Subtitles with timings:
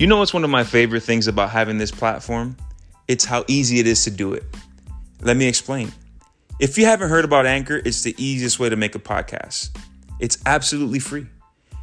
[0.00, 2.56] You know what's one of my favorite things about having this platform?
[3.06, 4.44] It's how easy it is to do it.
[5.20, 5.92] Let me explain.
[6.58, 9.76] If you haven't heard about Anchor, it's the easiest way to make a podcast.
[10.18, 11.26] It's absolutely free.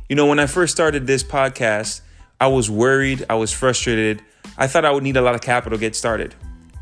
[0.10, 2.02] You know, when I first started this podcast,
[2.42, 4.24] I was worried, I was frustrated.
[4.58, 6.34] I thought I would need a lot of capital to get started.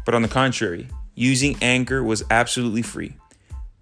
[0.06, 3.14] But on the contrary, using Anchor was absolutely free.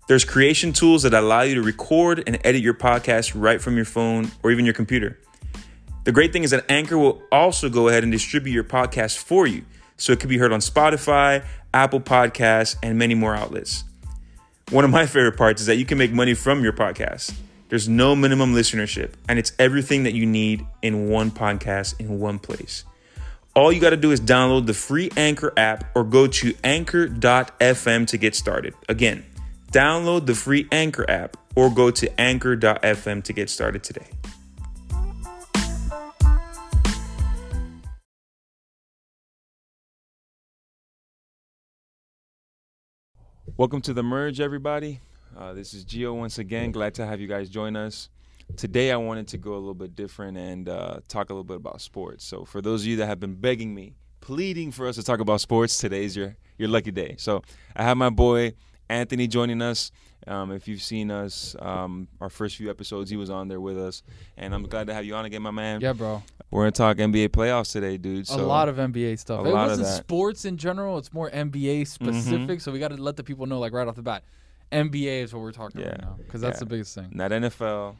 [0.07, 3.85] There's creation tools that allow you to record and edit your podcast right from your
[3.85, 5.19] phone or even your computer.
[6.03, 9.47] The great thing is that Anchor will also go ahead and distribute your podcast for
[9.47, 9.63] you,
[9.95, 13.85] so it can be heard on Spotify, Apple Podcasts, and many more outlets.
[14.69, 17.33] One of my favorite parts is that you can make money from your podcast.
[17.69, 22.37] There's no minimum listenership, and it's everything that you need in one podcast in one
[22.37, 22.83] place.
[23.55, 28.07] All you got to do is download the free Anchor app or go to anchor.fm
[28.07, 28.73] to get started.
[28.89, 29.23] Again,
[29.71, 34.07] download the free Anchor app or go to anchor.fm to get started today.
[43.45, 45.01] Welcome to the merge, everybody.
[45.37, 46.71] Uh, this is Geo once again.
[46.71, 48.09] Glad to have you guys join us.
[48.55, 51.57] Today, I wanted to go a little bit different and uh, talk a little bit
[51.57, 52.25] about sports.
[52.25, 55.19] So, for those of you that have been begging me, pleading for us to talk
[55.19, 57.15] about sports, today's your your lucky day.
[57.19, 57.43] So,
[57.75, 58.53] I have my boy
[58.89, 59.91] Anthony joining us.
[60.25, 63.77] Um, if you've seen us, um, our first few episodes, he was on there with
[63.77, 64.03] us,
[64.37, 65.81] and I'm glad to have you on again, my man.
[65.81, 66.23] Yeah, bro.
[66.53, 68.27] We're gonna talk NBA playoffs today, dude.
[68.27, 69.43] So a lot of NBA stuff.
[69.43, 69.97] a it lot of wasn't that.
[70.03, 70.97] sports in general.
[70.99, 72.59] It's more NBA specific.
[72.59, 72.61] Mhm.
[72.61, 74.23] So we got to let the people know, like right off the bat,
[74.71, 75.87] NBA is what we're talking Yeah.
[75.87, 76.59] about now, because that's Yeah.
[76.59, 77.09] the biggest thing.
[77.11, 77.95] not NFL,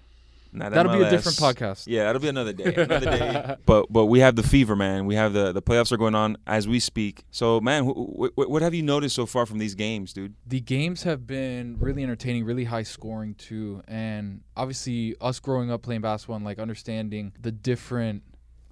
[0.51, 1.85] not That'll be a different podcast.
[1.87, 2.65] Yeah, that'll be another day.
[2.77, 3.55] Another day.
[3.65, 5.07] But but we have the fever, man.
[5.07, 7.23] We have the the playoffs are going on as we speak.
[7.31, 10.35] So man, wh- wh- what have you noticed so far from these games, dude?
[10.45, 15.81] The games have been really entertaining, really high scoring too, and obviously us growing up
[15.81, 18.21] playing basketball and like understanding the different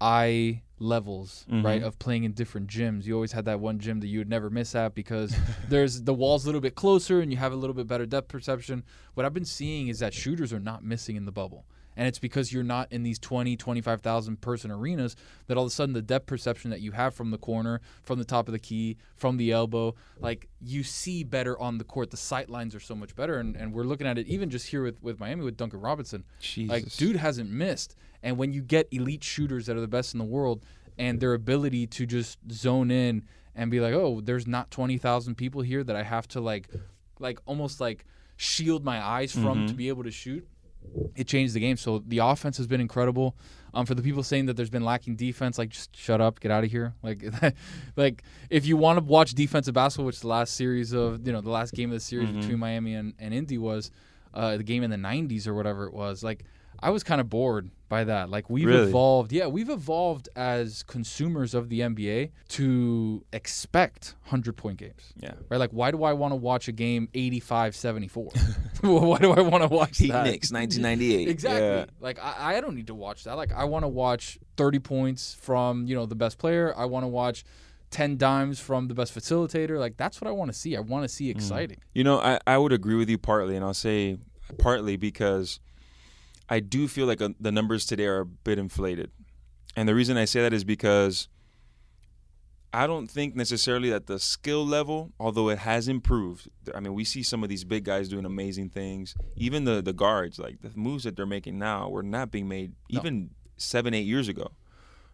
[0.02, 1.63] eye levels, Mhm.
[1.63, 3.05] right, of playing in different gyms.
[3.05, 5.31] You always had that one gym that you would never miss at because
[5.70, 8.27] there's the walls a little bit closer and you have a little bit better depth
[8.27, 8.83] perception.
[9.14, 11.65] What I've been seeing is that shooters are not missing in the bubble.
[11.97, 15.15] And it's because you're not in these 20, 25,000 person arenas
[15.47, 18.17] that all of a sudden the depth perception that you have from the corner, from
[18.17, 22.09] the top of the key, from the elbow, like you see better on the court.
[22.11, 23.39] The sight lines are so much better.
[23.39, 26.23] And, and we're looking at it even just here with, with Miami with Duncan Robinson.
[26.39, 26.71] Jesus.
[26.71, 27.95] Like, dude hasn't missed.
[28.23, 30.63] And when you get elite shooters that are the best in the world
[30.97, 33.23] and their ability to just zone in
[33.55, 36.69] and be like, oh, there's not 20,000 people here that I have to like,
[37.19, 38.05] like almost like
[38.37, 39.67] shield my eyes from Mhm.
[39.67, 40.47] to be able to shoot,
[41.15, 41.77] it changed the game.
[41.77, 43.36] So the offense has been incredible.
[43.73, 46.52] Um, for the people saying that there's been lacking defense, like just shut up, get
[46.52, 46.93] out of here.
[47.02, 47.23] Like,
[47.95, 51.39] like if you want to watch defensive basketball, which the last series of you know
[51.39, 52.41] the last game of the series Mhm.
[52.41, 53.89] between Miami and, and Indy was,
[54.33, 56.21] uh, the game in the '90s or whatever it was.
[56.21, 56.43] Like,
[56.81, 58.30] I was kind of bored by that.
[58.30, 58.87] Like we've Really?
[58.89, 65.14] evolved, yeah, we've evolved as consumers of the NBA to expect hundred point games.
[65.17, 65.33] yeah.
[65.49, 65.58] Right?
[65.58, 68.81] Like, why do I want to watch a game 85-74?
[68.81, 70.23] why do I want to watch Heat that?
[70.25, 71.27] Knicks, 1998.
[71.30, 71.61] Exactly.
[71.67, 71.86] Yeah.
[71.99, 73.36] Like I, I don't need to watch that.
[73.36, 76.73] Like I want to watch 30 points from, you know, the best player.
[76.75, 77.43] I want to watch
[77.91, 79.77] 10 dimes from the best facilitator.
[79.77, 80.75] Like that's what I want to see.
[80.75, 81.36] I want to see Mm.
[81.36, 81.77] exciting.
[81.93, 84.17] You know, I, I would agree with you partly, and I'll say
[84.58, 85.59] partly because
[86.52, 89.10] I do feel like uh the numbers today are a bit inflated.
[89.76, 91.30] And the reason I say that is because
[92.73, 97.04] I don't think necessarily that the skill level, although it has improved, I mean, we
[97.04, 99.16] see some of these big guys doing amazing things.
[99.36, 102.73] Even the, the guards, like the moves that they're making now, were not being made
[102.89, 103.00] No.
[103.00, 104.52] even seven, eight years ago.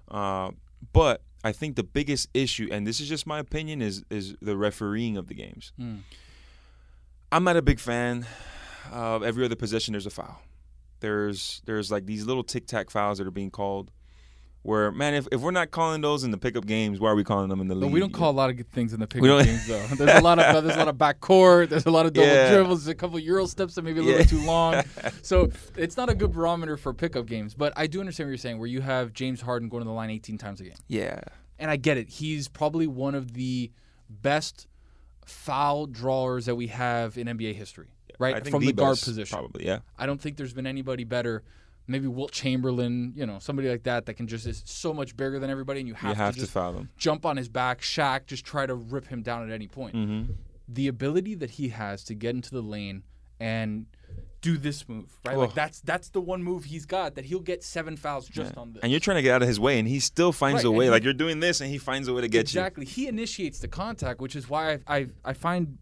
[0.09, 0.51] Uh,
[0.93, 4.55] but I think the biggest issue, and this is just my opinion, is is the
[4.57, 5.71] refereeing of the games.
[5.79, 5.99] Mm.
[7.31, 8.25] I'm not a big fan
[8.91, 9.93] of every other possession.
[9.93, 10.41] There's a foul.
[10.99, 13.91] There's there's like these little tic tac fouls that are being called.
[14.63, 17.23] Where man, if, if we're not calling those in the pickup games, why are we
[17.23, 17.89] calling them in the league?
[17.93, 19.85] we don't call a lot of good things in the pickup games though.
[19.95, 21.69] There's a lot of there's a lot of back court.
[21.69, 22.51] There's a lot of double Yeah.
[22.51, 22.83] dribbles.
[22.83, 24.25] There's a couple of euro steps that maybe a little Yeah.
[24.25, 24.83] too long.
[25.21, 27.53] So it's not a good barometer for pickup games.
[27.53, 28.57] But I do understand what you're saying.
[28.59, 30.73] Where you have James Harden going to the line 18 times a game.
[30.87, 31.21] Yeah,
[31.59, 32.09] and I get it.
[32.09, 33.71] He's probably one of the
[34.09, 34.67] best
[35.25, 37.87] foul drawers that we have in NBA history,
[38.19, 38.47] right?
[38.47, 39.37] From the, guard best, position.
[39.37, 39.65] probably.
[39.65, 41.43] Yeah, I don't think there's been anybody better.
[41.89, 45.39] Maybe Wilt Chamberlain, you know, somebody like that that can just is so much bigger
[45.39, 46.89] than everybody, and you have, you have to to, just foul them.
[46.97, 47.79] jump on his back.
[47.81, 49.95] Shaq just try to rip him down at any point.
[49.95, 50.33] Mm-hmm.
[50.67, 53.03] The ability that he has to get into the lane
[53.39, 53.85] and
[54.41, 55.37] do this move, right?
[55.37, 58.73] Like that's that's the one move he's got that he'll get seven fouls just on
[58.73, 58.83] this.
[58.83, 60.71] And you're trying to get out of his way, and he still finds Right, a
[60.71, 60.85] way.
[60.85, 62.59] he- like you're doing this, and he finds a way to get you.
[62.59, 62.85] exactly.
[62.85, 65.77] He initiates the contact, which is why I I, I find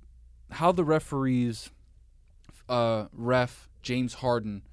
[0.51, 1.71] how the referees,
[2.69, 4.63] uh, ref James Harden,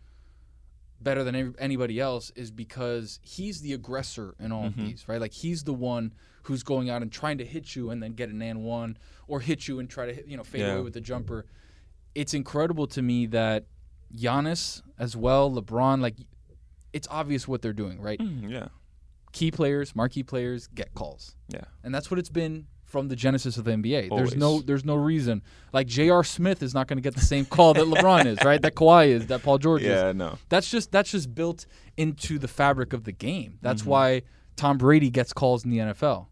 [1.00, 4.66] better than any- anybody else is because he's the aggressor in all Mhm.
[4.68, 5.20] of these, right?
[5.20, 6.12] Like he's the one
[6.44, 8.96] who's going out and trying to hit you and then get an and one,
[9.28, 10.74] or hit you and try to hit, you know fade Yeah.
[10.74, 11.44] away with the jumper.
[12.14, 13.66] It's incredible to me that
[14.14, 16.16] Giannis as well, LeBron, like
[16.92, 18.18] it's obvious what they're doing, right?
[18.18, 18.68] Mm, yeah.
[19.32, 21.64] Key players, marquee players get calls, Yeah.
[21.82, 24.14] and that's what it's been from the genesis of the NBA.
[24.14, 25.42] There's no there's no reason
[25.72, 26.22] like J.R.
[26.22, 28.60] Smith is not going to get the same call that LeBron is, right?
[28.60, 29.88] That Kawhi is, that Paul George is.
[29.88, 30.12] Yeah.
[30.12, 30.38] No.
[30.50, 31.64] That's just that's just built
[31.96, 33.58] into the fabric of the game.
[33.62, 33.86] That's Mhm.
[33.86, 34.22] why
[34.56, 36.26] Tom Brady gets calls in the NFL.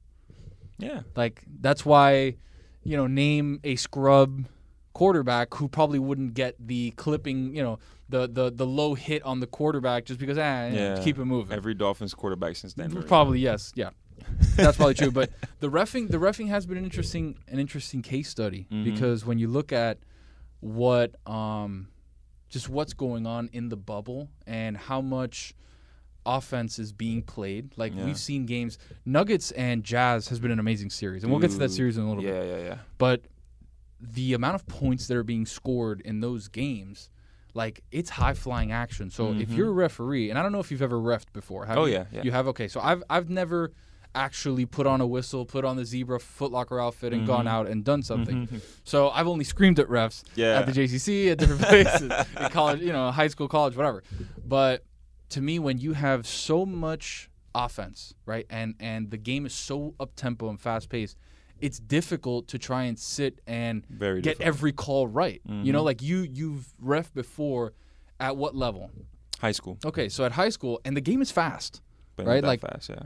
[0.79, 1.01] Yeah.
[1.17, 2.37] Like that's why,
[2.85, 4.45] you know, name a scrub
[4.93, 7.79] quarterback who probably wouldn't get the clipping, you know,
[8.11, 11.01] the the the low hit on the quarterback just because ah, you Yeah.
[11.03, 11.57] keep it moving.
[11.57, 12.91] Every Dolphins quarterback since then.
[13.05, 13.91] Probably yes, yeah.
[14.57, 15.11] That's probably true.
[15.11, 15.31] But
[15.61, 18.85] the refing, the refing has been an interesting, an interesting case study Mhm.
[18.85, 19.99] because when you look at
[20.61, 21.89] what, um,
[22.49, 25.55] just what's going on in the bubble and how much
[26.27, 27.73] offense is being played.
[27.79, 28.05] Like Yeah.
[28.05, 28.77] we've seen games,
[29.07, 32.05] Nuggets and Jazz has been an amazing series, and we'll get to that series in
[32.05, 32.35] a little bit.
[32.35, 32.57] Yeah.
[32.57, 32.63] Yeah.
[32.65, 32.79] Yeah.
[32.99, 33.23] But
[34.01, 37.09] the amount of points that are being scored in those games.
[37.53, 39.11] Like it's high flying action.
[39.11, 39.57] So if Mhm.
[39.57, 41.67] you're a referee, and I don't know if you've ever refed before.
[41.67, 41.95] Have Oh, you?
[41.95, 42.23] yeah, yeah.
[42.23, 42.69] You have okay.
[42.69, 43.73] So I've I've never
[44.15, 47.51] actually put on a whistle, put on the zebra footlocker outfit, and gone Mhm.
[47.51, 48.47] out and done something.
[48.49, 48.61] Mhm.
[48.85, 50.59] So I've only screamed at refs Yeah.
[50.59, 52.03] at the JCC, at different places,
[52.41, 54.03] in college, you know, high school, college, whatever.
[54.45, 54.85] But
[55.31, 59.95] to me, when you have so much offense, right, and and the game is so
[60.01, 61.17] up tempo and fast paced,
[61.61, 64.47] it's difficult to try and sit and Very get different.
[64.49, 65.41] every call right.
[65.47, 65.85] You know, Mhm.
[65.85, 67.75] like you you've ref before.
[68.19, 68.91] At what level?
[69.41, 69.79] high school.
[69.87, 71.81] Okay, so at high school, and the game is fast.
[72.17, 72.91] But Right, like- fast.
[72.91, 73.05] Yeah.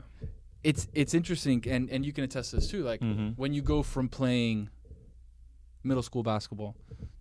[0.69, 2.83] It's it's interesting, and and you can attest to this too.
[2.83, 3.37] Like Mhm.
[3.37, 4.69] when you go from playing
[5.83, 6.75] middle school basketball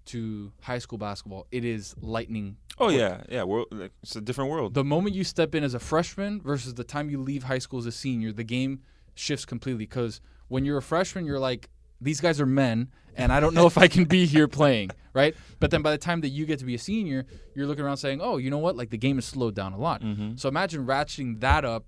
[0.07, 2.57] to high school basketball, it is lightning.
[2.79, 2.99] Oh quick.
[2.99, 3.23] yeah.
[3.29, 3.43] Yeah.
[3.43, 4.75] Like, it's a different world.
[4.75, 7.79] The moment you step in as a freshman versus the time you leave high school
[7.79, 8.81] as a senior, the game
[9.15, 9.85] shifts completely.
[9.85, 11.69] Because when you're a freshman, you're like,
[12.01, 15.35] these guys are men, and I don't know if I can be here playing, right?
[15.61, 17.25] But then by the time that you get to be a senior,
[17.55, 18.77] you're looking around saying, oh, you know what?
[18.77, 20.03] Like the game has slowed down a lot.
[20.03, 20.39] Mhm.
[20.41, 21.87] So imagine ratcheting that up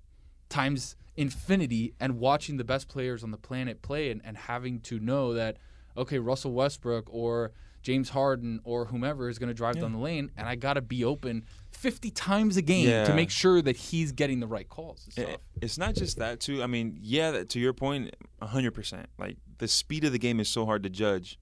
[0.49, 4.99] times infinity and watching the best players on the planet play and, and having to
[4.99, 5.57] know that,
[5.97, 7.53] okay, Russell Westbrook or
[7.83, 9.83] James Harden or whomever is going to drive Yeah.
[9.83, 13.31] down the lane, and I got to be open 50 times a game to make
[13.31, 15.41] sure that he's getting the right calls and I- stuff.
[15.63, 16.63] It's not just that too.
[16.63, 19.07] I mean, yeah, that, to your point, point, hundred percent.
[19.19, 21.39] Like the speed of the game is so hard to judge.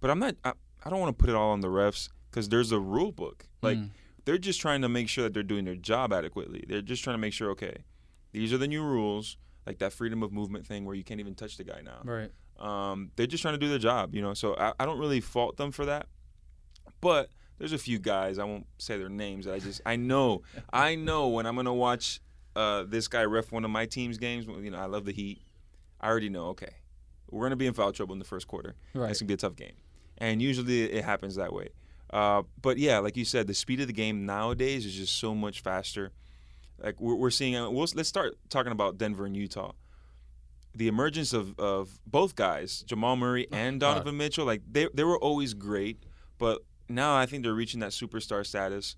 [0.00, 0.34] But I'm not.
[0.44, 0.52] I,
[0.84, 3.46] I don't want to put it all on the refs because there's a rule book.
[3.62, 3.90] Like Mm.
[4.24, 6.64] they're just trying to make sure that they're doing their job adequately.
[6.68, 7.84] They're just trying to make sure, okay,
[8.32, 9.36] these are the new rules,
[9.66, 12.00] like that freedom of movement thing where you can't even touch the guy now.
[12.04, 12.30] Right.
[12.58, 14.34] Um, they're just trying to do their job, you know.
[14.34, 16.06] So I, I don't really fault them for that.
[17.00, 19.44] But there's a few guys I won't say their names.
[19.46, 20.42] that I just I know
[20.72, 22.20] I know when I'm gonna watch
[22.56, 24.46] uh, this guy ref one of my team's games.
[24.46, 25.40] You know I love the Heat.
[26.00, 26.48] I already know.
[26.48, 26.72] Okay,
[27.30, 28.74] we're gonna be in foul trouble in the first quarter.
[28.94, 29.10] Right.
[29.10, 29.74] It's gonna be a tough game,
[30.18, 31.68] and usually it happens that way.
[32.10, 35.34] Uh, but yeah, like you said, the speed of the game nowadays is just so
[35.34, 36.10] much faster.
[36.78, 39.72] Like we're, we're seeing, uh, we'll, let's start talking about Denver and Utah.
[40.74, 43.94] The emergence of, of both guys, Jamal Murray and God.
[43.94, 46.04] Donovan Mitchell, like they they were always great,
[46.38, 48.96] but now I think they're reaching that superstar status.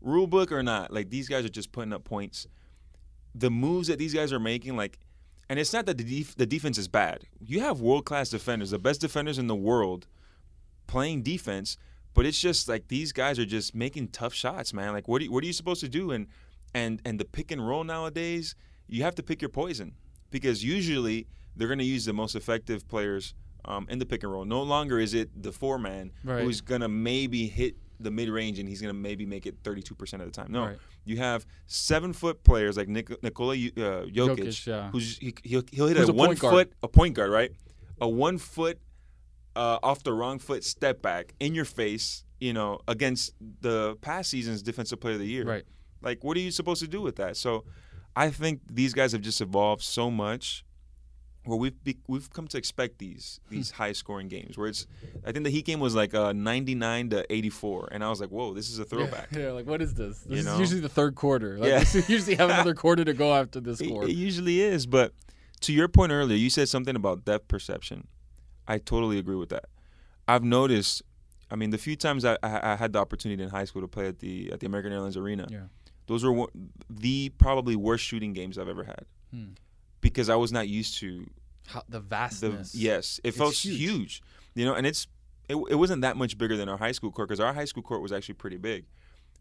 [0.00, 2.46] Rule book or not, like these guys are just putting up points.
[3.34, 4.98] The moves that these guys are making, like,
[5.48, 7.26] and it's not that the def- the defense is bad.
[7.38, 10.08] You have world class defenders, the best defenders in the world,
[10.86, 11.76] playing defense.
[12.12, 14.92] But it's just like these guys are just making tough shots, man.
[14.92, 16.10] Like, what are you, what are you supposed to do?
[16.10, 16.26] And
[16.74, 18.54] and and the pick and roll nowadays,
[18.88, 19.94] you have to pick your poison
[20.30, 23.34] because usually they're going to use the most effective players
[23.64, 24.44] um, in the pick and roll.
[24.44, 26.42] No longer is it the four man Right.
[26.44, 29.62] who's going to maybe hit the mid range and he's going to maybe make it
[29.62, 30.50] 32% of the time.
[30.50, 30.78] No, Right.
[31.04, 34.90] you have seven foot players like Nik- Nikola uh, Jokic, Jokic, yeah.
[34.90, 36.54] who's he, he'll, he'll hit Who's a, a one guard.
[36.54, 37.52] foot, a point guard, right?
[38.00, 38.78] A one foot
[39.56, 44.30] uh, off the wrong foot step back in your face, you know, against the past
[44.30, 45.44] season's defensive player of the year.
[45.44, 45.64] Right.
[46.02, 47.36] Like, what are you supposed to do with that?
[47.36, 47.64] So,
[48.16, 50.64] I think these guys have just evolved so much.
[51.44, 53.54] Where we've be, we've come to expect these Hmm.
[53.54, 54.58] these high scoring games.
[54.58, 54.86] Where it's,
[55.24, 58.28] I think the Heat game was like uh, 99 to 84, and I was like,
[58.28, 59.28] whoa, this is a throwback.
[59.32, 60.18] Yeah, yeah, like what is this?
[60.20, 60.58] This You is know?
[60.58, 61.56] usually the third quarter.
[61.58, 61.84] Like, Yeah.
[61.94, 64.04] we usually have another quarter to go after this It, score.
[64.04, 65.14] it usually is, but
[65.62, 68.06] to your point earlier, you said something about depth perception.
[68.68, 69.64] I totally agree with that.
[70.28, 71.02] I've noticed.
[71.50, 73.88] I mean, the few times I, I, I had the opportunity in high school to
[73.88, 75.60] play at the at the American Airlines Arena, Yeah.
[76.10, 76.46] Those were
[76.88, 79.52] the probably worst shooting games I've ever had Hmm.
[80.00, 81.30] because I was not used to
[81.68, 82.74] How, the the vastness.
[82.74, 83.78] yes, it It's felt huge.
[83.78, 84.22] huge.
[84.54, 85.06] you know, and it's
[85.48, 87.82] it, it wasn't that much bigger than our high school court because our high school
[87.82, 88.84] court was actually pretty big,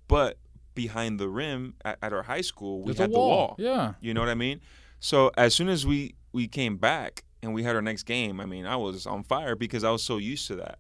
[0.08, 0.38] but
[0.76, 3.56] behind the rim at, at our high school, we There's had the wall.
[3.58, 3.94] Yeah.
[4.00, 4.62] You know what I mean?
[5.00, 8.46] So as soon as we we came back and we had our next game, I
[8.46, 10.78] mean, I was on fire because I was so used to that.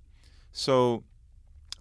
[0.52, 1.04] So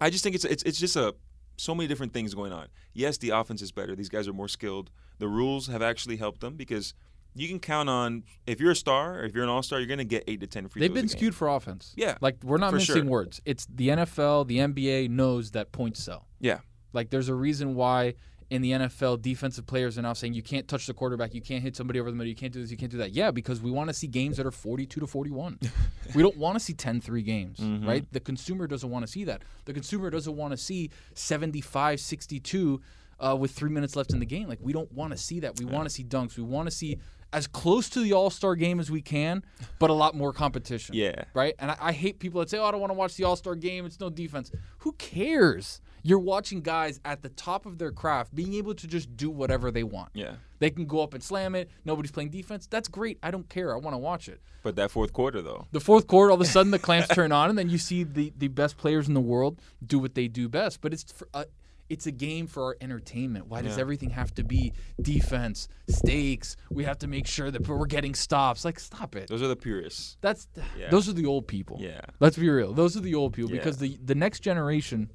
[0.00, 1.14] I just think it's it's it's just a
[1.58, 2.68] so many different things going on.
[2.94, 3.94] Yes, the offense is better.
[3.94, 4.90] These guys are more skilled.
[5.18, 6.94] The rules have actually helped them because
[7.34, 9.98] you can count on if you're a star or if you're an all-star, you're going
[9.98, 11.92] to get 8 to 10 free They've been skewed for offense.
[11.96, 12.16] Yeah.
[12.20, 13.04] Like we're not missing sure.
[13.04, 13.40] words.
[13.44, 16.26] It's the NFL, the NBA knows that points sell.
[16.40, 16.60] Yeah.
[16.92, 18.14] Like there's a reason why
[18.50, 21.62] in the NFL defensive players are now saying you can't touch the quarterback, you can't
[21.62, 23.10] hit somebody over the middle, you can't do this, you can't do that.
[23.12, 25.58] Yeah, because we want to see games that are 42 to 41.
[26.14, 27.86] we don't want to see 10-3 games, Mm-hmm.
[27.86, 28.10] right?
[28.12, 29.42] The consumer doesn't want to see that.
[29.66, 32.80] The consumer doesn't want to see 75-62
[33.20, 34.48] uh, with 3 minutes left in the game.
[34.48, 35.58] Like we don't want to see that.
[35.58, 36.36] We want to see dunks.
[36.36, 36.98] We want to see
[37.32, 39.42] as close to the All-Star game as we can,
[39.78, 41.24] but a lot more competition Yeah.
[41.34, 41.54] right?
[41.58, 43.36] And I, I hate people that say, "Oh, I don't want to watch the All
[43.36, 43.84] Star game.
[43.84, 45.80] It's no defense." Who cares?
[46.02, 49.70] You're watching guys at the top of their craft being able to just do whatever
[49.70, 50.10] they want.
[50.14, 50.34] Yeah.
[50.58, 51.70] They can go up and slam it.
[51.84, 52.66] Nobody's playing defense.
[52.66, 53.18] That's great.
[53.22, 53.72] I don't care.
[53.74, 54.40] I want to watch it.
[54.62, 55.66] But that fourth quarter though.
[55.72, 58.02] The fourth quarter, all of a sudden the clamps turn on, and then you see
[58.04, 60.80] the, the best players in the world do what they do best.
[60.80, 61.44] But it's for, uh,
[61.88, 63.46] it's a game for our entertainment.
[63.46, 63.80] Why does Yeah.
[63.80, 66.56] everything have to be defense, stakes?
[66.70, 68.62] We have to make sure that we're getting stops.
[68.64, 69.28] Like, stop it.
[69.28, 70.18] Those are the purists.
[70.20, 70.90] That's Yeah.
[70.90, 71.78] those are the old people.
[71.80, 72.00] Yeah.
[72.20, 72.74] Let's be real.
[72.74, 73.58] Those are the old people Yeah.
[73.58, 75.10] because the the next generation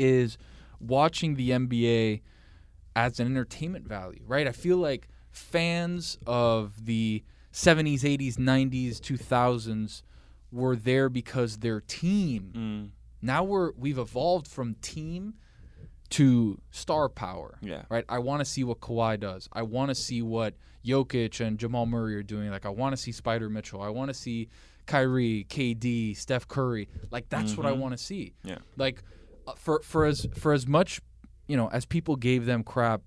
[0.00, 0.38] is
[0.80, 2.22] watching the NBA
[2.96, 4.46] as an entertainment value, right?
[4.46, 10.02] I feel like fans of the 70s, 80s, 90s, 2000s
[10.50, 12.52] were there because their team.
[12.54, 12.90] Mm.
[13.22, 15.34] Now we're we've evolved from team
[16.10, 17.58] to star power.
[17.62, 17.82] Yeah.
[17.88, 18.04] Right?
[18.08, 19.48] I want to see what Kawhi does.
[19.52, 20.54] I want to see what
[20.84, 22.50] Jokic and Jamal Murray are doing.
[22.50, 23.82] Like I want to see Spider Mitchell.
[23.82, 24.48] I want to see
[24.86, 26.88] Kyrie, KD, Steph Curry.
[27.10, 28.34] Like that's what I want to see.
[28.42, 28.58] Yeah.
[28.76, 29.02] Like
[29.58, 31.00] for for as for as much,
[31.46, 33.02] you know, as people gave them crap,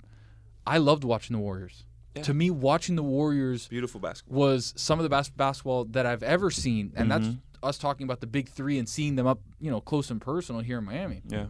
[0.66, 1.86] I loved watching the Warriors.
[2.16, 2.22] Yeah.
[2.24, 4.40] To me, watching the Warriors Beautiful basketball.
[4.40, 7.66] was some of the best basketball that I've ever seen, and that's Mm-hmm.
[7.68, 10.62] us talking about the big three and seeing them up, you know, close and personal
[10.62, 11.22] here in Miami.
[11.28, 11.46] Yeah.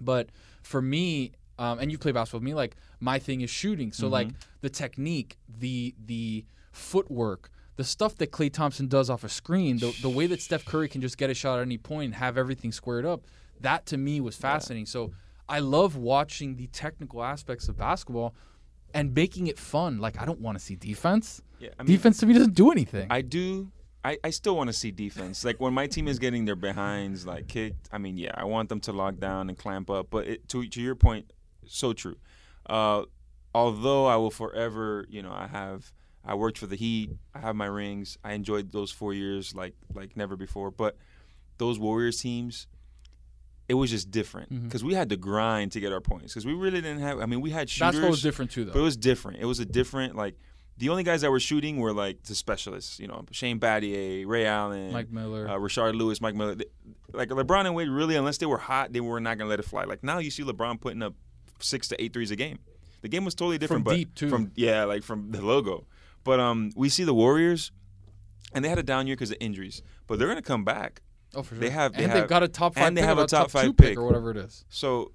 [0.00, 0.30] But
[0.62, 3.92] for me, um, and you play basketball with me, like my thing is shooting.
[3.92, 4.28] So like
[4.62, 9.94] the technique, the the footwork, the stuff that Klay Thompson does off a screen, the
[10.02, 12.36] the way that Steph Curry can just get a shot at any point and have
[12.38, 13.26] everything squared up,
[13.60, 14.86] that to me was fascinating.
[14.86, 15.12] So
[15.48, 18.34] I love watching the technical aspects of basketball
[18.94, 19.98] and making it fun.
[19.98, 21.42] Like I don't want to see defense.
[21.58, 21.70] Yeah.
[21.78, 23.06] I mean, defense to me doesn't do anything.
[23.10, 23.70] I do.
[24.02, 25.44] I, I still want to see defense.
[25.44, 27.88] Like when my team is getting their behinds like kicked.
[27.92, 30.08] I mean, yeah, I want them to lock down and clamp up.
[30.10, 31.32] But it, to to your point,
[31.66, 32.16] so true.
[32.66, 33.04] Uh,
[33.54, 35.92] although I will forever, you know, I have
[36.24, 37.10] I worked for the Heat.
[37.34, 38.18] I have my rings.
[38.24, 40.70] I enjoyed those four years like like never before.
[40.70, 40.96] But
[41.58, 42.66] those Warriors teams,
[43.70, 44.64] it was just different Mm-hmm.
[44.66, 47.20] because we had to grind to get our points because we really didn't have.
[47.20, 47.86] I mean, we had shooters.
[47.92, 48.72] Basketball was different too, though.
[48.72, 49.38] But it was different.
[49.40, 50.34] It was a different like
[50.76, 52.98] the only guys that were shooting were like the specialists.
[52.98, 55.46] You know, Shane Battier, Ray Allen, Mike Miller.
[55.48, 56.54] uh, Rashard Lewis, Mike Miller.
[56.56, 56.64] They-
[57.12, 59.64] Like LeBron and Wade, really, unless they were hot, they were not gonna let it
[59.66, 59.84] fly.
[59.84, 61.14] Like now, you see LeBron putting up
[61.58, 62.58] six to eight threes a game.
[63.02, 63.84] The game was totally different.
[63.84, 64.28] From but deep, too.
[64.28, 65.86] From yeah, like from the logo.
[66.24, 67.72] But um, we see the Warriors,
[68.54, 69.82] and they had a down year because of injuries.
[70.06, 71.02] But they're gonna come back.
[71.34, 71.58] Oh, for sure.
[71.60, 72.86] they have- they and have- they've got a top five.
[72.88, 73.98] and they pick have or a top two five pick pick.
[73.98, 74.64] or whatever it is.
[74.68, 75.12] So,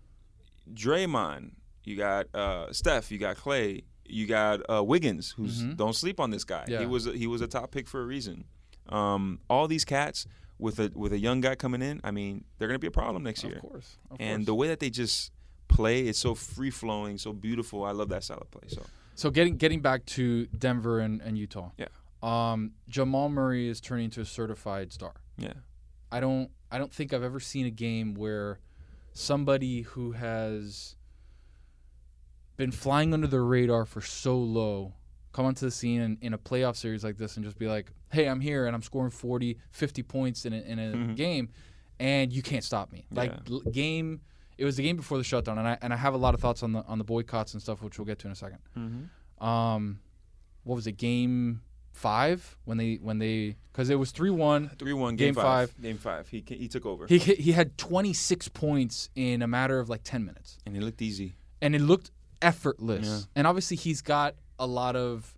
[0.74, 1.52] Draymond,
[1.84, 6.32] you got uh, Steph, you got Klay, you got uh, Wiggins, who's don't sleep on
[6.32, 6.62] this guy.
[6.64, 6.72] Mm-hmm.
[6.72, 6.80] Yeah.
[6.80, 8.46] He was a, he was a top pick for a reason.
[8.90, 10.26] Um, all these cats
[10.58, 13.24] with a with a young guy coming in, I mean, they're gonna be a problem
[13.24, 13.56] next year.
[13.56, 13.98] Of course.
[14.12, 14.46] Of And course.
[14.46, 15.32] the way that they just
[15.68, 17.84] play, it's so free flowing, so beautiful.
[17.84, 18.64] I love that style of play.
[18.68, 18.84] So
[19.16, 21.72] So getting getting back to Denver and, and Utah.
[21.78, 21.88] Yeah.
[22.24, 25.14] Um, Jamal Murray is turning into a certified star.
[25.38, 25.54] yeah,
[26.16, 28.60] I don't I don't think I've ever seen a game where
[29.14, 30.96] somebody who has
[32.58, 34.94] been flying under the radar for so low
[35.34, 37.92] come onto the scene in, in a playoff series like this and just be like,
[38.12, 41.16] "Hey, I'm here and I'm scoring 40, 50 points in a, in a Mhm.
[41.18, 41.50] game
[42.00, 43.60] and you can't stop me." Like Yeah.
[43.72, 44.22] game
[44.58, 46.40] it was the game before the shutdown and I and I have a lot of
[46.40, 48.60] thoughts on the on the boycotts and stuff which we'll get to in a 2nd
[48.78, 49.46] mm-hmm.
[49.46, 50.00] Um
[50.64, 50.94] what was it?
[50.94, 51.62] Game
[51.96, 55.82] 5 when they when they cuz it was 3-1 three one Game game, five.
[55.82, 56.28] Game five.
[56.28, 60.26] He he took over he he had 26 points in a matter of like 10
[60.26, 61.36] minutes, and he looked easy.
[61.62, 62.12] and it looked
[62.42, 63.08] effortless.
[63.08, 63.20] Yeah.
[63.36, 65.36] And obviously, he's got a lot of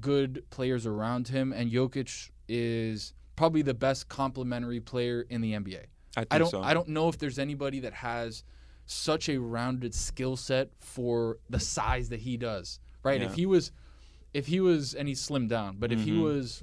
[0.00, 5.84] good players around him, and Jokic is probably the best complementary player in the NBA.
[6.16, 6.62] I I don't so.
[6.62, 8.44] I don't know if there's anybody that has
[8.86, 12.78] such a rounded skill set for the size that he does.
[13.02, 13.20] Right?
[13.20, 13.26] Yeah.
[13.26, 13.72] If he was
[14.36, 16.22] if he was and he's slimmed down, but if he Mhm.
[16.22, 16.62] was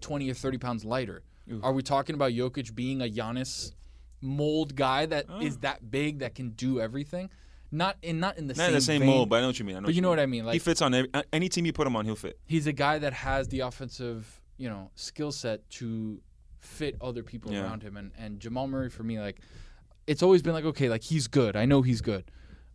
[0.00, 1.62] 20 or 30 pounds lighter, Oof.
[1.64, 3.72] are we talking about Jokic being a Giannis
[4.20, 5.58] mold guy that is Oh.
[5.62, 7.30] that big that can do everything?
[7.72, 9.46] not in not in the Not same in the same vein, mold, but I know
[9.46, 9.76] what you mean.
[9.76, 10.44] I know but you know what I mean.
[10.48, 12.36] he fits on every, any team you put him on, he'll fit.
[12.44, 16.20] he's a guy that has the offensive, you know, skill set to
[16.58, 17.62] fit other people Yeah.
[17.62, 17.96] around him.
[17.96, 19.40] And and Jamal Murray for me, like,
[20.08, 21.54] it's always been like, okay, like he's good.
[21.54, 22.24] I know he's good,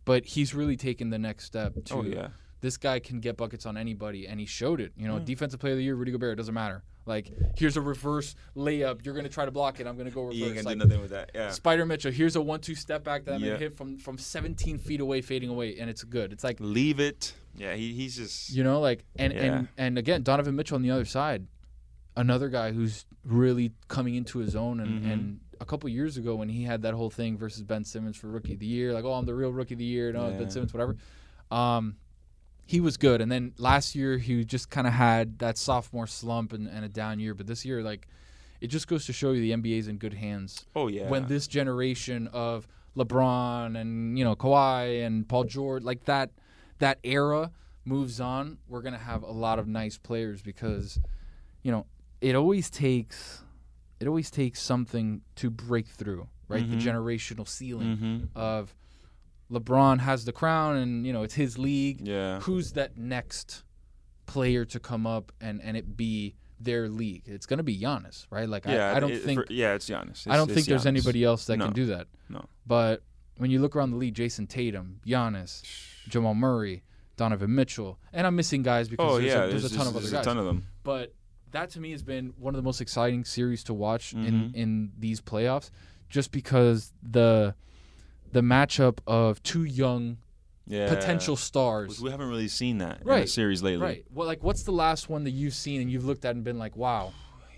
[0.06, 1.94] but he's really taken the next step to.
[1.94, 2.28] Oh yeah.
[2.66, 4.90] This guy can get buckets on anybody, and he showed it.
[4.96, 5.24] You know, Yeah.
[5.24, 6.32] defensive player of the year, Rudy Gobert.
[6.32, 6.82] It doesn't matter.
[7.06, 9.04] Like, here's a reverse layup.
[9.04, 9.86] You're gonna try to block it.
[9.86, 10.34] I'm gonna go reverse.
[10.34, 11.30] He ain't gonna Like, do nothing with that.
[11.32, 11.52] Yeah.
[11.52, 12.10] Spider Mitchell.
[12.10, 13.46] Here's a one-two step back that I'm Yeah.
[13.50, 16.32] gonna hit from from 17 feet away, fading away, and it's good.
[16.32, 17.34] It's like Leave it.
[17.56, 17.76] Yeah.
[17.76, 18.50] He, he's just.
[18.52, 19.42] you know, like and Yeah.
[19.58, 21.46] and and again, Donovan Mitchell on the other side,
[22.16, 24.80] another guy who's really coming into his own.
[24.80, 25.12] And Mhm.
[25.12, 28.26] and a couple years ago when he had that whole thing versus Ben Simmons for
[28.26, 30.32] Rookie of the Year, like oh I'm the real Rookie of the Year, no it's
[30.32, 30.38] Yeah.
[30.40, 30.96] Ben Simmons, whatever.
[31.52, 31.94] Um,
[32.66, 36.52] he was good, and then last year he just kind of had that sophomore slump
[36.52, 37.32] and, and a down year.
[37.32, 38.08] But this year, like,
[38.60, 41.08] it just goes to show you the NBA's in good hands Oh yeah.
[41.08, 46.30] when this generation of LeBron and you know Kawhi and Paul George, like that,
[46.78, 47.52] that era
[47.84, 50.98] moves on, we're gonna have a lot of nice players because,
[51.62, 51.86] you know,
[52.20, 53.44] it always takes,
[54.00, 56.64] it always takes something to break through, right?
[56.64, 56.70] Mhm.
[56.70, 58.24] The generational ceiling Mm-hmm.
[58.34, 58.74] of
[59.50, 62.06] LeBron has the crown and you know it's his league.
[62.06, 62.40] Yeah.
[62.40, 63.62] Who's that next
[64.26, 67.22] player to come up and and it be their league?
[67.26, 68.48] It's gonna be Giannis, right?
[68.48, 68.92] Like Yeah.
[68.92, 70.26] I, I don't it- think for- yeah, it's Giannis.
[70.28, 71.66] I don't think it's there's anybody else that No.
[71.66, 72.08] can do that.
[72.28, 72.44] No.
[72.66, 73.02] But
[73.36, 75.62] when you look around the league, Jayson Tatum, Giannis,
[76.08, 76.82] Jamal Murray,
[77.16, 79.44] Donovan Mitchell, and I'm missing guys because Oh there's, yeah.
[79.44, 80.22] a, there's, a ton of other there's guys.
[80.26, 80.66] a ton of them.
[80.82, 81.14] but
[81.52, 84.54] that to me has been one of the most exciting series to watch in Mhm.
[84.54, 85.70] in these playoffs,
[86.10, 87.54] just because the
[88.36, 90.18] the matchup of two young
[90.66, 90.88] Yeah.
[90.94, 92.00] potential stars.
[92.00, 93.82] We haven't really seen that in a Right, series lately.
[93.82, 94.04] Right.
[94.12, 96.58] Well, like, what's the last one that you've seen and you've looked at and been
[96.58, 97.12] like, wow,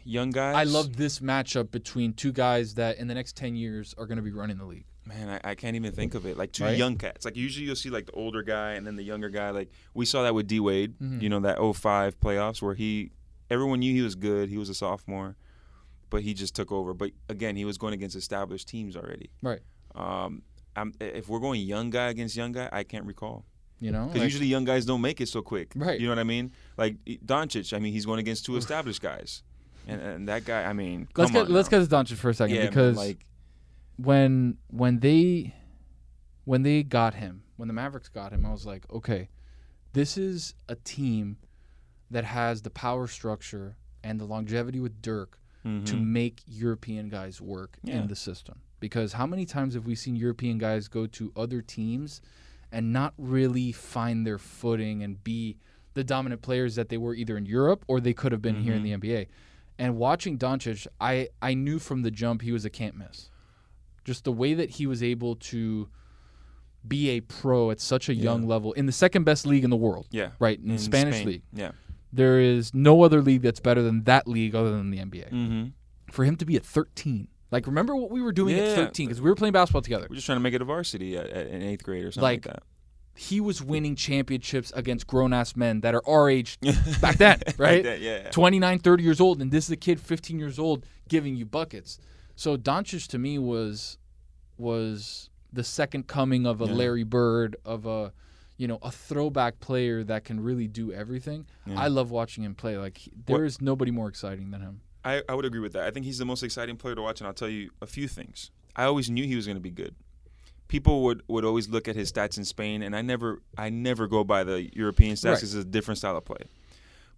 [0.05, 0.55] Young guys.
[0.57, 4.17] I love this matchup between two guys that in the next 10 years are going
[4.17, 4.87] to be running the league.
[5.05, 6.39] Man, I, I can't even think of it.
[6.39, 6.79] Like two Right?
[6.79, 7.25] young cats.
[7.27, 9.51] Like usually you'll see like the older guy and then the younger guy.
[9.51, 10.99] Like we saw that with D Wade.
[10.99, 11.21] Mhm.
[11.21, 13.11] You know that 05 playoffs where he,
[13.51, 14.49] everyone knew he was good.
[14.49, 15.37] He was a sophomore,
[16.09, 16.95] but he just took over.
[16.95, 19.29] But again, he was going against established teams already.
[19.43, 19.61] Right.
[19.95, 20.43] Um,
[20.81, 23.45] I'm, if we're going young guy against young guy, I can't recall
[23.81, 24.07] You know?
[24.07, 25.73] because Like- usually young guys don't make it so quick.
[25.77, 25.99] Right.
[26.01, 26.53] You know what I mean?
[26.77, 27.73] Like Doncic.
[27.75, 29.43] I mean, he's going against two established guys,
[29.87, 30.65] and, and that guy.
[30.65, 31.79] I mean, let's get let's now.
[31.81, 33.25] get to Doncic for a second yeah, man, because like
[33.97, 35.55] when when they
[36.45, 39.29] when they got him, when the Mavericks got him, I was like, okay,
[39.93, 41.37] this is a team
[42.11, 46.07] that has the power structure and the longevity with Dirk to mhm.
[46.07, 48.01] make European guys work Yeah.
[48.01, 48.61] in the system.
[48.81, 52.21] Because how many times have we seen European guys go to other teams
[52.71, 55.57] and not really find their footing and be
[55.95, 58.75] the dominant players that they were either in Europe or they could have been here
[58.75, 59.27] in the NBA?
[59.81, 63.31] And watching Doncic, I, I knew from the jump he was a can't miss.
[64.05, 65.89] Just the way that he was able to
[66.87, 68.23] be a pro at such a Yeah.
[68.25, 70.59] young level in the second best league in the world, yeah, right?
[70.59, 71.27] In, the Spanish Spain.
[71.27, 71.43] league.
[71.53, 71.73] Yeah.
[72.13, 75.67] There is no other league that's better than that league other than the NBA Mm-hmm.
[76.13, 77.29] for him to be at 13.
[77.51, 78.65] Like, remember what we were doing Yeah.
[78.65, 80.07] at 13 because we were playing basketball together.
[80.11, 82.23] We're just trying to make it a varsity at, at, in eighth grade or something
[82.23, 82.63] Like, like, that.
[83.17, 86.59] He was winning championships against grown ass men that are our age
[87.01, 87.83] back then, right?
[87.83, 88.31] that, yeah.
[88.31, 91.99] 29, 30 years old, and this is a kid 15 years old giving you buckets.
[92.37, 93.99] So Doncic to me was
[94.57, 96.73] was the second coming of a Yeah.
[96.73, 98.13] Larry Bird, of a
[98.57, 101.47] you know a throwback player that can really do everything.
[101.67, 101.81] Yeah.
[101.81, 102.77] I love watching him play.
[102.77, 104.81] Like he- there What- is nobody more exciting than him.
[105.09, 105.85] I, I would agree with that.
[105.85, 108.09] I think he's the most exciting player to watch, and I'll tell you a few
[108.09, 108.51] things.
[108.77, 109.95] I always knew he was going to be good.
[110.69, 114.07] People would, would always look at his stats in Spain, and I never I never
[114.07, 115.35] go by the European stats Right.
[115.37, 116.43] because it's a different style of play.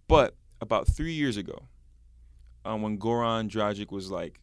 [0.07, 1.63] But about three years ago,
[2.63, 4.39] um, when Goran Dragic was like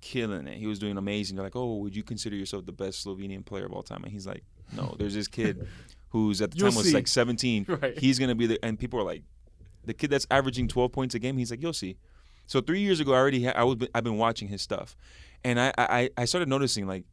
[0.00, 1.36] killing it, he was doing amazing.
[1.36, 4.12] They're like, "Oh, would you consider yourself the best Slovenian player of all time?" And
[4.12, 4.42] he's like,
[4.74, 5.66] "No, there's this kid
[6.08, 6.94] who's at the You'll time was see.
[6.94, 7.66] like 17.
[7.68, 7.96] Right.
[7.98, 9.22] He's gonna be the." And people are like,
[9.84, 11.96] "The kid that's averaging 12 points a game." He's like, "You'll see."
[12.50, 14.96] So three years ago, I already ha- I was I've been watching his stuff,
[15.44, 17.04] and I I, I started noticing like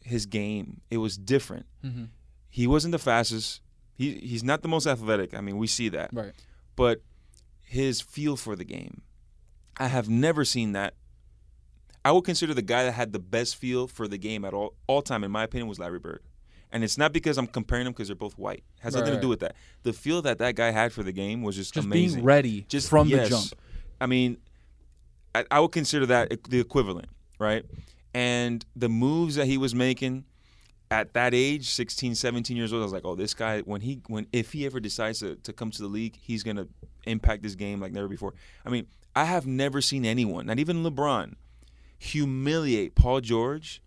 [0.00, 0.80] his game.
[0.92, 1.66] It was different.
[1.84, 2.04] Mm-hmm.
[2.50, 3.62] He wasn't the fastest.
[3.96, 5.34] He he's not the most athletic.
[5.34, 6.10] I mean, we see that.
[6.12, 6.30] Right.
[6.76, 7.02] But
[7.64, 9.02] his feel for the game,
[9.76, 10.94] I have never seen that.
[12.04, 14.74] I would consider the guy that had the best feel for the game at all
[14.86, 16.20] all time, in my opinion, was Larry Bird.
[16.70, 18.58] And it's not because I'm comparing them because they're both white.
[18.78, 19.56] It has Right, nothing to do with that.
[19.82, 22.18] The feel that that guy had for the game was just, Just amazing.
[22.18, 23.24] being ready just from yes.
[23.28, 23.48] the jump.
[24.00, 24.36] I mean,
[25.36, 27.64] I, I would consider that the equivalent, right?
[28.14, 30.24] And the moves that he was making
[30.90, 34.00] at that age, 16, 17 years old, I was like, oh, this guy, when he,
[34.06, 36.66] when if he ever decides to, to come to the league, he's gonna
[37.06, 38.32] impact this game like never before.
[38.64, 41.34] I mean, I have never seen anyone, not even LeBron,
[41.98, 43.82] humiliate Paul George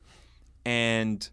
[0.66, 1.28] and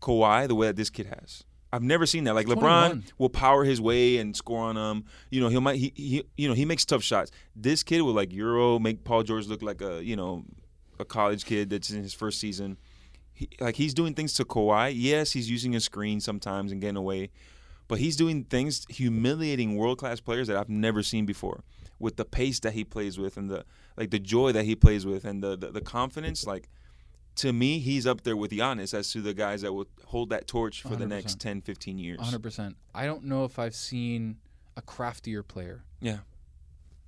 [0.00, 1.44] Kawhi the way that this kid has.
[1.72, 2.34] I've never seen that.
[2.34, 2.64] Like 21.
[2.64, 5.04] LeBron will power his way and score on them.
[5.30, 7.30] You know, he'll might he, he you know he makes tough shots.
[7.54, 10.44] This kid will like Euro make Paul George look like a you know
[10.98, 12.78] a college kid that's in his first season.
[13.32, 14.92] He, like he's doing things to Kawhi.
[14.94, 17.30] Yes, he's using a screen sometimes and getting away,
[17.86, 21.64] but he's doing things humiliating world class players that I've never seen before.
[22.00, 23.64] With the pace that he plays with and the
[23.96, 26.68] like the joy that he plays with and the the, the confidence like
[27.38, 30.46] to me, he's up there with Giannis as to the guys that will hold that
[30.46, 31.08] torch for the 100%.
[31.08, 32.18] next 10, 15 years.
[32.20, 32.74] 100%.
[32.94, 34.36] I don't know if I've seen
[34.76, 36.18] a craftier player Yeah.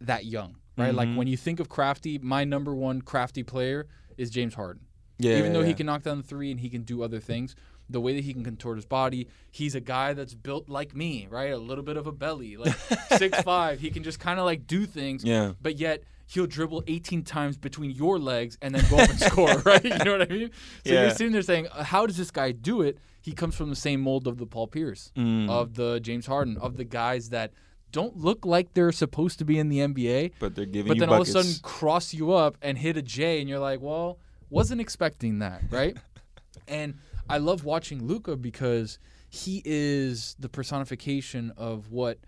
[0.00, 0.94] that young, right?
[0.94, 1.16] Like Mhm.
[1.16, 4.86] when you think of crafty, my number one crafty player is James Harden.
[5.18, 5.38] Yeah.
[5.38, 7.54] Even though he can knock down the three and he can do other things,
[7.88, 11.26] the way that he can contort his body, he's a guy that's built like me,
[11.28, 11.52] right?
[11.52, 12.74] A little bit of a belly, like
[13.18, 13.80] six five.
[13.80, 15.52] He can just kind of like do things, Yeah.
[15.60, 19.58] but yet he'll dribble 18 times between your legs and then go up and score,
[19.64, 19.84] right?
[19.84, 20.50] You know what I mean?
[20.86, 21.02] So Yeah.
[21.02, 22.98] you're sitting there saying, uh, how does this guy do it?
[23.20, 25.50] He comes from the same mold of the Paul Pierce, Mm.
[25.50, 27.52] of the James Harden, of the guys that
[27.92, 31.08] don't look like they're supposed to be in the NBA, but they're giving but then
[31.08, 34.18] all of a sudden cross you up and hit a J, and you're like, well,
[34.48, 35.96] wasn't expecting that, right?
[36.68, 36.94] and
[37.28, 42.18] I love watching Luka because he is the personification of what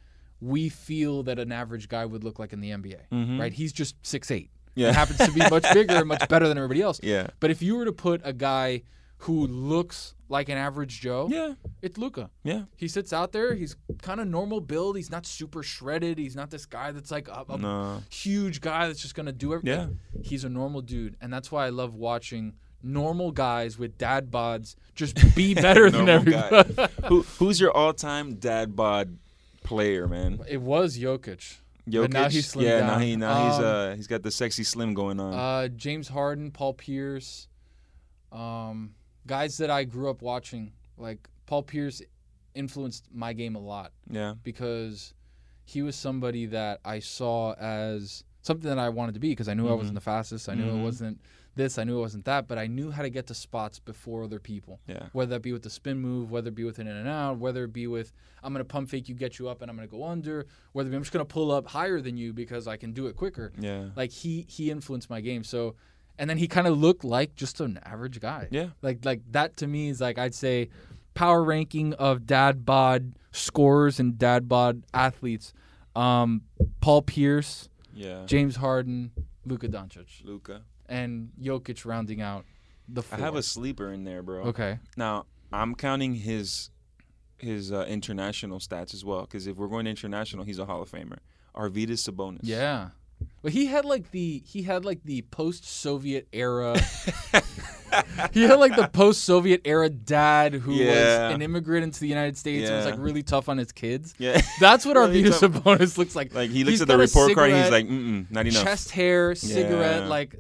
[0.45, 3.39] we feel that an average guy would look like in the NBA, Mhm.
[3.39, 3.53] right?
[3.53, 4.51] He's just six eight.
[4.75, 4.89] Yeah.
[4.89, 6.99] He happens to be much bigger and much better than everybody else.
[7.15, 7.29] Yeah.
[7.41, 8.83] But if you were to put a guy
[9.19, 11.53] who looks like an average Joe, Yeah.
[11.81, 12.29] it's Luka.
[12.43, 12.63] Yeah.
[12.77, 13.55] He sits out there.
[13.55, 14.97] He's kind of normal build.
[14.97, 16.19] He's not super shredded.
[16.19, 18.03] He's not this guy that's like a, a No.
[18.11, 20.01] huge guy that's just gonna do everything.
[20.15, 20.23] Yeah.
[20.25, 24.75] He's a normal dude, and that's why I love watching normal guys with dad bods
[24.97, 26.75] just be better than everybody.
[27.07, 29.19] Who who's your all-time dad bod
[29.77, 30.39] player, man?
[30.49, 31.59] it was Jokic.
[31.89, 32.03] Jokic.
[32.03, 34.95] But now he's yeah, now he now he's Um, uh he's got the sexy slim
[34.95, 35.33] going on.
[35.35, 37.49] Uh, James Harden, Paul Pierce,
[38.31, 38.95] um,
[39.27, 40.73] guys that I grew up watching.
[40.97, 42.03] Like Paul Pierce
[42.55, 43.93] influenced my game a lot.
[44.11, 44.35] yeah.
[44.43, 45.15] because
[45.65, 49.55] he was somebody that I saw as something that I wanted to be because I
[49.55, 50.49] knew I wasn't the fastest.
[50.49, 50.81] I knew Mhm.
[50.81, 51.21] it wasn't
[51.55, 51.79] this.
[51.79, 52.49] I knew it wasn't that.
[52.49, 54.81] But I knew how to get to spots before other people.
[54.87, 55.07] Yeah.
[55.13, 57.39] Whether that be with the spin move, whether it be with an in and out,
[57.39, 58.13] whether it be with
[58.43, 60.47] I'm gonna pump fake you, get you up, and I'm gonna go under.
[60.73, 63.07] Whether it be I'm just gonna pull up higher than you because I can do
[63.07, 63.53] it quicker.
[63.59, 63.87] Yeah.
[63.97, 65.45] Like he he influenced my game.
[65.45, 65.75] So,
[66.19, 68.49] and then he kind of looked like just an average guy.
[68.51, 68.69] Yeah.
[68.83, 70.69] Like like that to me is like I'd say
[71.15, 75.53] power ranking of dad bod scorers and dad bod athletes.
[75.95, 76.43] Um,
[76.81, 78.25] Paul Pierce, Yeah.
[78.27, 79.11] James Harden,
[79.45, 80.63] Luka Doncic, Luka.
[80.93, 82.45] And Jokic rounding out
[82.89, 84.43] the I have a sleeper in there, bro.
[84.45, 84.79] okay.
[84.97, 86.71] Now I'm counting his
[87.39, 90.91] his uh, international stats as well, because if we're going international, he's a Hall of
[90.91, 91.19] Famer.
[91.57, 92.41] Arvydas Sabonis.
[92.43, 92.91] Yeah.
[93.43, 96.77] But he had like the he had like the post Soviet era
[98.33, 101.27] he had like the post Soviet era dad who Yeah.
[101.29, 104.15] was an immigrant into the United States and was like really tough on his kids.
[104.19, 104.41] Yeah.
[104.61, 105.41] That's what Really Arvydas.
[105.49, 106.35] Sabonis looks like.
[106.35, 108.63] like he looks He's at the report card, and he's like, mm, not enough.
[108.63, 110.09] chest hair, cigarette, Yeah.
[110.09, 110.35] like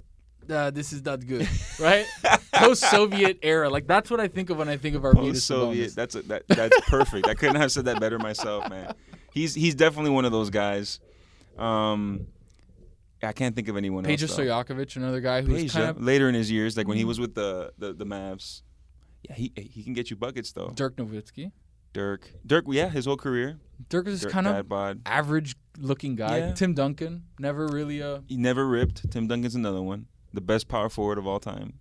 [0.51, 1.49] uh, this is not good,
[1.81, 2.07] right?
[2.55, 5.47] Post Soviet era, like that's what I think of when I think of Arvydas Post
[5.47, 5.91] Soviet.
[5.91, 5.95] Sabonis.
[5.95, 7.29] That's a, that that's perfect.
[7.29, 8.95] I couldn't have said that better myself, man.
[9.33, 11.01] He's he's definitely one of those guys.
[11.59, 12.27] Um,
[13.23, 14.37] I can't think of anyone Peja else.
[14.37, 14.43] though.
[14.45, 17.21] Stojakovic, another guy who's Peja, kind of later in his years, like when he was
[17.21, 18.63] with the the, the Mavs.
[19.23, 20.71] Yeah, he he can get you buckets though.
[20.75, 21.53] Dirk Nowitzki.
[21.93, 23.61] Dirk, Dirk, yeah, his whole career.
[23.91, 25.03] Dirk is Dirk, kind of bod.
[25.05, 26.39] average looking guy.
[26.39, 26.53] Yeah.
[26.55, 29.11] Tim Duncan, never really a He never ripped.
[29.11, 31.75] Tim Duncan's another one, the best power forward of all time.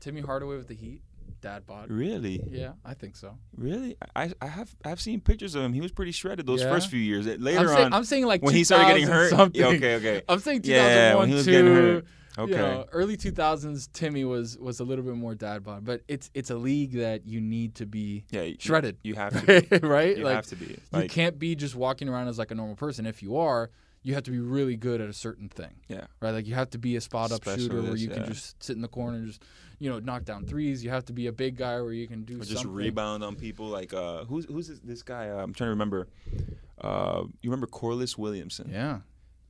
[0.00, 1.02] Timmy Hardaway with the Heat,
[1.40, 1.90] dad bod.
[1.90, 3.36] Really, Yeah, I think so.
[3.56, 3.96] really.
[4.14, 5.72] I I have I've seen pictures of him.
[5.72, 6.70] He was pretty shredded those Yeah.
[6.70, 7.26] first few years.
[7.26, 9.30] Later I'm saying, on, I'm saying like when he started getting hurt.
[9.30, 9.60] Something.
[9.60, 10.22] Yeah, okay, okay.
[10.28, 12.04] I'm saying 2001, Yeah, when he was two, getting hurt.
[12.38, 12.52] Okay.
[12.52, 16.30] You know, early 2000s, Timmy was was a little bit more dad bod, but it's
[16.34, 19.62] it's a league that you need to be yeah, you, shredded, You have to.
[19.62, 19.78] Be.
[19.86, 20.18] right?
[20.18, 20.78] You like have to be.
[20.94, 23.06] you can't be just walking around as like a normal person.
[23.06, 23.70] If you are,
[24.06, 26.06] you have to be really good at a certain thing, yeah.
[26.20, 26.30] right?
[26.30, 28.80] Like you have to be a spot up shooter where you can just sit in
[28.80, 29.42] the corner and just
[29.80, 30.84] you know knock down threes.
[30.84, 32.72] You have to be a big guy where you can do Or just something.
[32.72, 33.66] rebound on people.
[33.66, 35.28] Like uh, who's who's this, this guy?
[35.30, 36.06] Uh, I'm trying to remember.
[36.80, 38.70] Uh, you remember Corliss Williamson?
[38.72, 39.00] Yeah,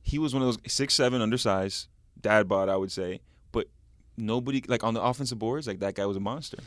[0.01, 1.87] He was one of those six seven undersized
[2.19, 3.21] dad bod, I would say.
[3.51, 3.67] But
[4.17, 6.57] nobody like on the offensive boards, like that guy was a monster.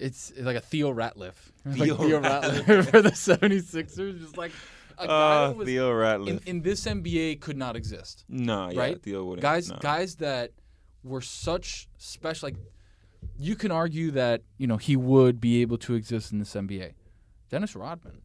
[0.00, 2.62] it's like a Theo Ratliff, like Theo Theo Ratliff.
[2.64, 4.50] Ratliff for the 76ers, just like
[4.98, 6.28] a guy Uh, was Theo Ratliff.
[6.28, 8.24] in, in this NBA could not exist.
[8.28, 9.02] no, yeah, right?
[9.02, 9.42] Theo wouldn't.
[9.42, 9.78] Guys, no.
[9.80, 10.52] guys that
[11.04, 12.46] were such special.
[12.48, 12.56] Like,
[13.38, 16.92] you can argue that you know he would be able to exist in this NBA.
[17.50, 18.22] Dennis Rodman,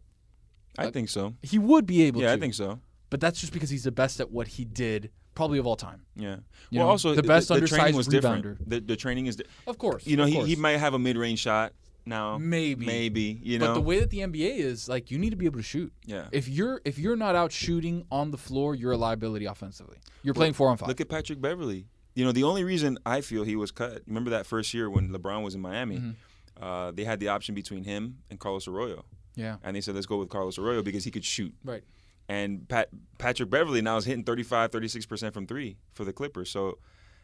[0.77, 1.35] I think so.
[1.43, 2.33] he would be able Yeah, to.
[2.33, 2.79] I think so.
[3.09, 6.03] But that's just because he's the best at what he did, probably of all time.
[6.15, 6.37] Yeah.
[6.69, 8.35] You well, know, also the best the, training undersized was rebounder.
[8.57, 8.69] different.
[8.69, 11.17] The, the training is, di- Of course, you know, he, he might have a mid
[11.17, 11.73] range shot,
[12.05, 12.37] now.
[12.37, 12.85] Maybe.
[12.85, 13.67] maybe you know.
[13.67, 15.93] but the way that the NBA is, like, you need to be able to shoot.
[16.05, 16.27] yeah.
[16.31, 19.97] If you're if you're not out shooting on the floor, you're a liability offensively.
[20.23, 20.87] You're playing four on five.
[20.87, 21.87] Look at Patrick Beverley.
[22.15, 24.01] You know, the only reason I feel he was cut.
[24.05, 25.97] Remember that first year when LeBron was in Miami?
[25.97, 26.63] Mm-hmm.
[26.63, 29.55] Uh, they had the option between him and Carlos Arroyo, yeah.
[29.63, 31.53] and they said let's go with Carlos Arroyo because he could shoot.
[31.63, 31.83] Right.
[32.29, 36.49] And Pat, Patrick Beverley now is hitting 35, 36 percent from three for the Clippers.
[36.49, 36.77] So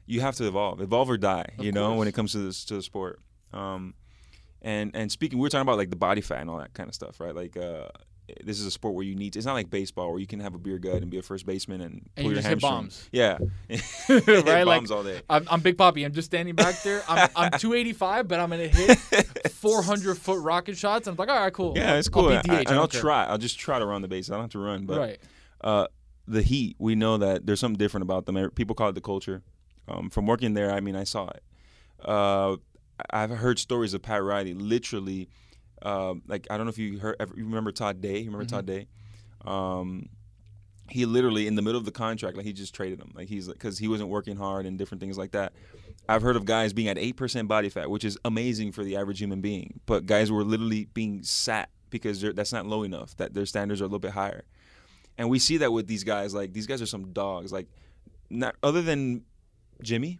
[0.06, 1.54] you have to evolve, evolve or die.
[1.60, 2.00] Of you know, course.
[2.00, 3.20] when it comes to this to the sport.
[3.54, 3.94] Um,
[4.62, 6.90] and and speaking, we were talking about like the body fat and all that kind
[6.90, 7.36] of stuff, right?
[7.36, 7.58] Like.
[7.58, 7.88] Uh,
[8.44, 9.32] this is a sport where you need.
[9.32, 11.22] To, it's not like baseball where you can have a beer gut and be a
[11.22, 13.08] first baseman and pull And you your just hit bombs.
[13.14, 13.38] Yeah,
[13.70, 13.80] right?
[14.26, 15.22] Hit Like bombs all day.
[15.30, 16.04] I'm, I'm Big Papi.
[16.04, 17.04] I'm just standing back there.
[17.08, 18.98] I'm, I'm 285, but I'm gonna hit
[19.52, 21.08] 400 foot rocket shots.
[21.08, 21.72] And I'm like, all right, cool.
[21.78, 22.30] Yeah, it's I'll cool.
[22.32, 23.00] be I- DH, I- and I'll care.
[23.00, 23.24] try.
[23.24, 24.30] I'll just try to run the base.
[24.30, 24.86] I don't have to run.
[24.86, 25.20] But Right.
[25.62, 25.88] uh,
[26.28, 28.50] the Heat, we know that there's something different about them.
[28.52, 29.42] People call it the culture.
[29.88, 31.44] Um, from working there, I mean, I saw it.
[32.04, 32.58] Uh,
[33.12, 35.30] I've heard stories of Pat Riley literally.
[35.82, 38.20] Uh, like I don't know if you heard, ever, you remember Todd Day.
[38.20, 38.88] You remember Todd Day?
[39.46, 40.10] Um,
[40.90, 43.48] he literally in the middle of the contract, like he just traded him, like he's
[43.48, 45.54] because he wasn't working hard and different things like that.
[46.10, 48.96] I've heard of guys being at eight percent body fat, which is amazing for the
[48.96, 53.16] average human being, but guys were literally being sat because they're- that's not low enough.
[53.18, 54.46] That their standards are a little bit higher,
[55.18, 56.34] and we see that with these guys.
[56.34, 57.52] Like these guys are some dogs.
[57.52, 57.68] Like
[58.30, 59.24] not other than
[59.84, 60.20] Jimmy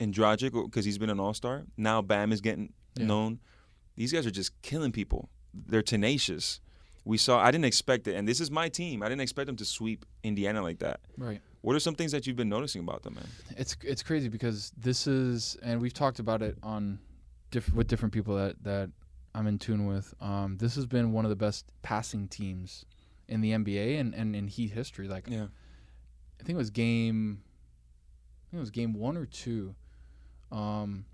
[0.00, 1.64] and Dragic because he's been an all star.
[1.76, 3.06] Now Bam is getting Yeah.
[3.06, 3.40] known.
[3.96, 5.28] These guys are just killing people.
[5.52, 6.60] They're tenacious.
[7.04, 7.38] We saw.
[7.38, 9.02] I didn't expect it, and this is my team.
[9.02, 11.00] I didn't expect them to sweep Indiana like that.
[11.18, 11.40] Right.
[11.60, 13.26] What are some things that you've been noticing about them, man?
[13.56, 16.98] It's it's crazy because this is, and we've talked about it on,
[17.50, 18.90] diff- with different people that that
[19.34, 20.14] I'm in tune with.
[20.20, 22.84] Um, this has been one of the best passing teams
[23.28, 25.06] in the NBA and, and in Heat history.
[25.08, 25.46] Like Yeah.
[26.40, 29.74] I think it was game, I think it was game one or two.
[30.54, 31.04] Um,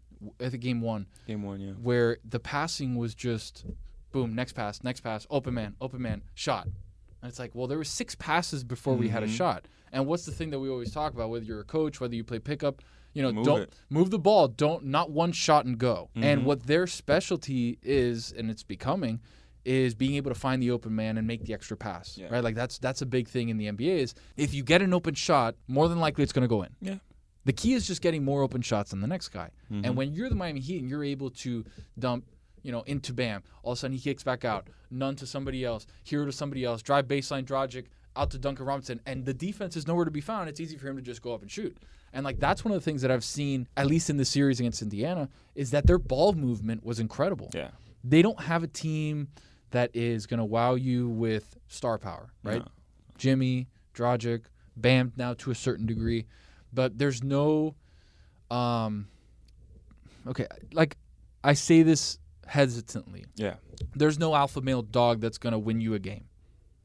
[0.41, 1.73] I think game one Game one, yeah.
[1.73, 3.65] where the passing was just
[4.13, 6.67] boom, next pass, next pass, open man, open man, shot.
[7.23, 9.37] And it's like, well, there were six passes before we had a Mhm.
[9.37, 9.67] shot.
[9.93, 11.31] And what's the thing that we always talk about?
[11.31, 12.83] Whether you're a coach, whether you play pickup,
[13.15, 13.73] you know, Move don't it.
[13.89, 14.49] move the ball.
[14.49, 16.11] Don't not one shot and go.
[16.15, 16.45] And Mhm.
[16.45, 19.21] what their specialty is, and it's becoming,
[19.65, 22.17] is being able to find the open man and make the extra pass.
[22.17, 22.29] Yeah.
[22.29, 22.43] Right?
[22.43, 23.99] Like that's that's a big thing in the NBA.
[23.99, 26.71] Is if you get an open shot, more than likely it's going to go in.
[26.81, 26.99] Yeah.
[27.51, 29.51] The key is just getting more open shots than the next guy.
[29.73, 29.85] Mhm.
[29.85, 31.65] And when you're the Miami Heat and you're able to
[31.99, 32.25] dump,
[32.63, 35.65] you know, into Bam, all of a sudden he kicks back out, Nunn to somebody
[35.65, 39.77] else, Herro to somebody else, drive baseline, Dragic out to Duncan Robinson, and the defense
[39.77, 40.49] is nowhere to be found.
[40.49, 41.77] It's easy for him to just go up and shoot.
[42.13, 44.61] And like that's one of the things that I've seen, at least in the series
[44.61, 47.51] against Indiana, is that their ball movement was incredible.
[47.53, 47.71] Yeah.
[48.05, 49.27] They don't have a team
[49.73, 52.61] that is going to wow you with star power, right?
[52.61, 52.69] No.
[53.19, 54.43] Jimmy, Dragic,
[54.77, 56.27] Bam now to a certain degree,
[56.73, 57.75] but there's no
[58.51, 59.09] um
[60.27, 60.97] okay, like
[61.43, 63.25] I say this hesitantly.
[63.37, 63.55] Yeah.
[63.95, 66.25] There's no alpha male dog that's going to win you a game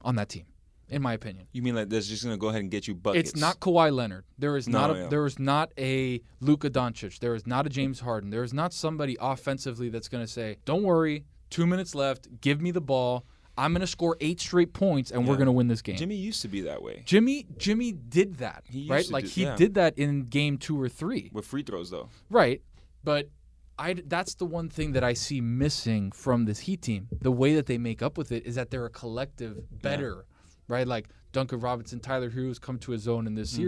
[0.02, 0.46] on that team
[0.90, 1.48] in my opinion.
[1.52, 3.32] You mean like that's just gonna go ahead and get you buckets?
[3.32, 4.24] It's not Kawhi Leonard.
[4.38, 5.08] There is No, not a, yeah.
[5.08, 7.20] there is not a Luka Doncic.
[7.20, 8.30] There is not a James Harden.
[8.30, 12.62] There is not somebody offensively that's going to say, "Don't worry, 2 minutes left, give
[12.62, 13.26] me the ball.
[13.58, 16.16] I'm going to score 8 straight points and we're going to win this game." Jimmy
[16.16, 19.06] used to be that way Jimmy Jimmy did that, He used right?
[19.06, 19.56] to Like do- he yeah.
[19.56, 21.32] did that in game 2 or 3.
[21.34, 22.10] with free throws though.
[22.30, 22.62] Right.
[23.04, 23.30] But
[23.78, 27.08] I that's the one thing that I see missing from this Heat team.
[27.22, 30.26] The way that they make up with it is that they're a collective better,
[30.70, 30.88] right?
[30.88, 33.62] Like Duncan Robinson, Tyler Hughes come to his zone in this Mm-hmm.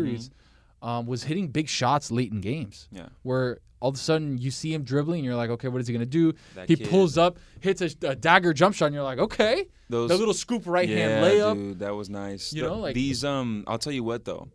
[0.82, 2.88] Um, was hitting big shots late in games.
[2.92, 3.10] Yeah.
[3.24, 5.88] Where all of a sudden you see him dribbling, and you're like, okay, what is
[5.88, 6.34] he gonna do?
[6.56, 6.90] That he kid.
[6.90, 10.34] pulls up, hits a, a dagger jump shot, and you're like, okay, Those the little
[10.34, 11.54] scoop right yeah, hand layup.
[11.56, 12.54] dude, that was nice.
[12.54, 14.48] You The- know, like- these um, I'll tell you what though,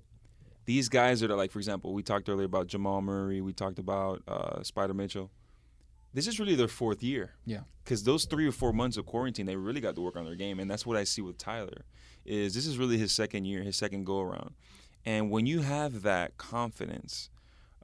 [0.65, 3.41] these guys that are like, for example, we talked earlier about Jamal Murray.
[3.41, 5.31] We talked about uh, Spider Mitchell.
[6.15, 7.31] This is really their fourth year.
[7.47, 7.61] Yeah.
[7.85, 10.35] Because those three or four months of quarantine, they really got to work on their
[10.37, 11.85] game, and that's what I see with Tyler.
[12.25, 14.53] Is this is really his second year, his second go around,
[15.05, 17.31] and when you have that confidence,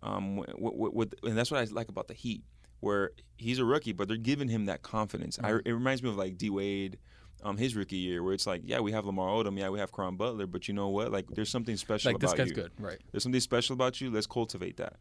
[0.03, 2.43] um, w- w- with, and that's what I like about the Heat,
[2.81, 5.39] where he's a rookie, but they're giving him that confidence.
[5.43, 6.99] I, it reminds me of like D Wade,
[7.43, 9.93] um, his rookie year, where it's like, yeah, we have Lamar Odom, yeah, we have
[9.93, 11.11] Caron Butler, but you know what?
[11.13, 12.55] Like, there's something special Like this about guy's you.
[12.55, 12.99] good, right?
[13.11, 14.11] There's something special about you.
[14.11, 14.97] Let's cultivate that.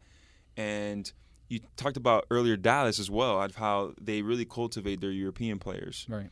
[0.56, 1.10] And
[1.48, 6.06] you talked about earlier Dallas as well, of how they really cultivate their European players.
[6.08, 6.30] Right.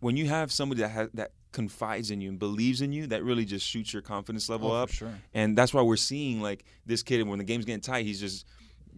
[0.00, 3.24] When you have somebody that has, that confides in you and believes in you, that
[3.24, 4.90] really just shoots your confidence level Oh, up.
[4.90, 5.14] sure.
[5.32, 8.44] And that's why we're seeing like this kid when the game's getting tight, he's just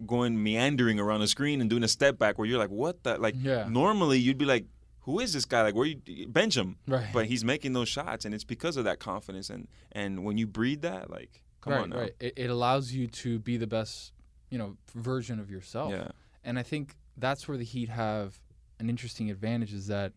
[0.05, 3.17] going meandering around the screen and doing a step back where you're like, what the
[3.17, 3.67] like Yeah.
[3.69, 4.65] normally you'd be like,
[5.01, 5.61] who is this guy?
[5.61, 6.75] Like where you bench him.
[6.87, 7.07] Right.
[7.13, 10.45] But he's making those shots and it's because of that confidence and and when you
[10.47, 11.99] breed that, like come right, on now.
[12.01, 12.13] right.
[12.19, 14.13] It, it allows you to be the best,
[14.49, 15.91] you know, version of yourself.
[15.91, 16.09] Yeah.
[16.43, 18.39] And I think that's where the Heat have
[18.79, 20.13] an interesting advantage is that,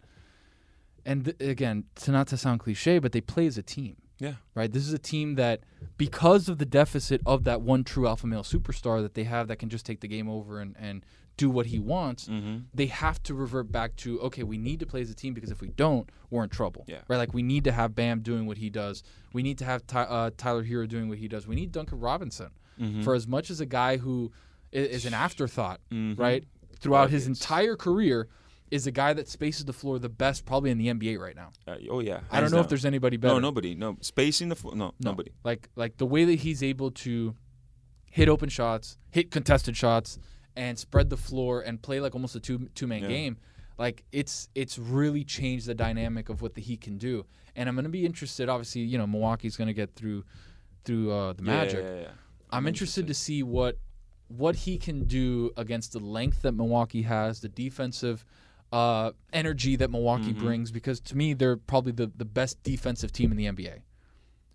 [1.05, 3.97] and th- again, to not to sound cliche, but they play as a team.
[4.19, 4.35] Yeah.
[4.55, 4.71] Right.
[4.71, 5.61] This is a team that,
[5.97, 9.57] because of the deficit of that one true alpha male superstar that they have that
[9.57, 11.07] can just take the game over and, and
[11.39, 12.59] do what he wants, Mm-hmm.
[12.75, 15.51] they have to revert back to okay, we need to play as a team because
[15.51, 16.85] if we don't, we're in trouble.
[16.87, 16.99] Yeah.
[17.09, 17.17] Right.
[17.17, 19.03] Like we need to have Bam doing what he does.
[19.33, 21.47] We need to have Ty, uh, Tyler Herro doing what he does.
[21.47, 23.03] We need Duncan Robinson Mm-hmm.
[23.03, 24.33] for as much as a guy who
[24.73, 26.19] is, is, an afterthought, Mhm.
[26.19, 26.45] right?
[26.79, 28.27] Throughout his entire career,
[28.71, 31.51] is a guy that spaces the floor the best probably in the NBA right now.
[31.67, 32.21] Uh, oh yeah.
[32.31, 33.35] I don't know if there's anybody better.
[33.35, 33.75] no nobody.
[33.75, 34.75] No spacing the floor.
[34.77, 35.11] No, No.
[35.11, 35.33] nobody.
[35.45, 37.35] Like like the way that he's able to
[38.11, 40.19] hit open shots, hit contested shots,
[40.57, 43.09] and spread the floor and play like almost a two two man Yeah.
[43.09, 43.39] game.
[43.79, 47.25] Like it's it's really changed the dynamic of what the Heat can do.
[47.57, 48.49] And I'm gonna be interested.
[48.49, 50.25] Obviously, you know Milwaukee's gonna get through
[50.85, 51.83] through uh, the Yeah, Magic.
[51.85, 52.11] Yeah, yeah, yeah.
[52.51, 53.79] I'm interested to see what
[54.29, 58.25] what he can do against the length that Milwaukee has, the defensive
[58.73, 60.39] uh, energy that Milwaukee Mhm.
[60.39, 60.71] brings.
[60.71, 63.83] Because to me, they're probably the, the best defensive team in the NBA.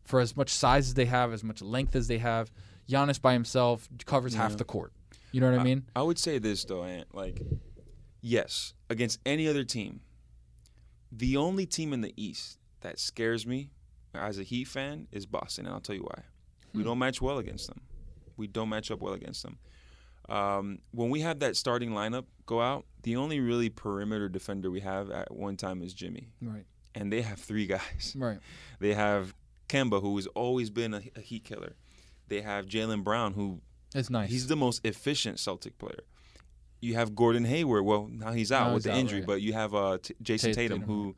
[0.05, 2.51] For as much size as they have, as much length as they have,
[2.87, 4.93] Giannis by himself covers half the court.
[5.31, 5.85] You know what I mean?
[5.95, 7.13] I would say this though, Ant.
[7.13, 7.41] Like,
[8.21, 10.01] yes, against any other team,
[11.11, 13.69] the only team in the East that scares me
[14.13, 16.23] as a Heat fan is Boston, and I'll tell you why.
[16.73, 16.87] We Hmm.
[16.89, 17.81] don't match well against them.
[18.37, 19.57] We don't match up well against them.
[20.29, 24.79] Um, when we have that starting lineup go out, the only really perimeter defender we
[24.81, 26.65] have at one time is Jimmy, Right.
[26.95, 28.15] and they have three guys.
[28.17, 28.39] Right.
[28.79, 29.35] They have
[29.69, 31.75] Kemba, who has always been a, a Heat killer.
[32.27, 33.61] They have Jaylen Brown, who
[33.93, 34.29] It's nice.
[34.31, 36.03] He's the most efficient Celtic player.
[36.81, 37.85] You have Gordon Hayward.
[37.85, 39.27] Well, now he's out Now with he's the out, injury, right.
[39.27, 41.15] but you have uh, T- Jayson Tatum, Tatum, who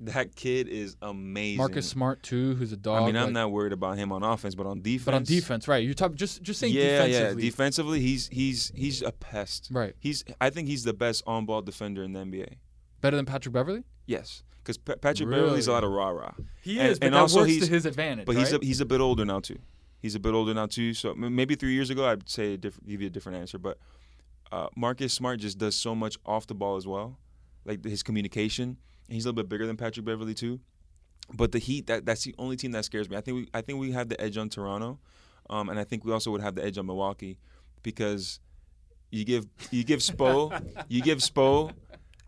[0.00, 1.56] that kid is amazing.
[1.58, 3.02] Marcus Smart too, who's a dog.
[3.02, 5.04] I mean, I'm like- not worried about him on offense, but on defense.
[5.06, 5.82] But on defense, right?
[5.84, 7.42] You're talking just just saying yeah, defensively.
[7.44, 7.50] yeah.
[7.50, 9.68] Defensively, he's he's he's a pest.
[9.70, 9.94] right.
[9.98, 12.54] He's I think he's the best on-ball defender in the NBA.
[13.00, 13.84] Better than Patrick Beverley.
[14.06, 15.40] Yes, because Patrick Really?
[15.42, 16.32] Beverley's a lot of rah rah.
[16.62, 18.26] He And- is, but and that also works to his advantage.
[18.26, 19.58] But he's a, he's a bit older now too.
[20.02, 20.92] He's a bit older now too.
[20.94, 23.58] So maybe three years ago, I'd say a diff- give you a different answer.
[23.58, 23.78] But
[24.52, 27.18] uh, Marcus Smart just does so much off the ball as well,
[27.64, 28.76] like his communication.
[29.08, 30.60] And he's a little bit bigger than Patrick Beverley too.
[31.32, 33.16] But the Heat, that that's the only team that scares me.
[33.16, 34.98] I think we I think we have the edge on Toronto,
[35.50, 37.38] um, and I think we also would have the edge on Milwaukee,
[37.82, 38.38] because
[39.10, 41.72] you give you give Spo you give Spo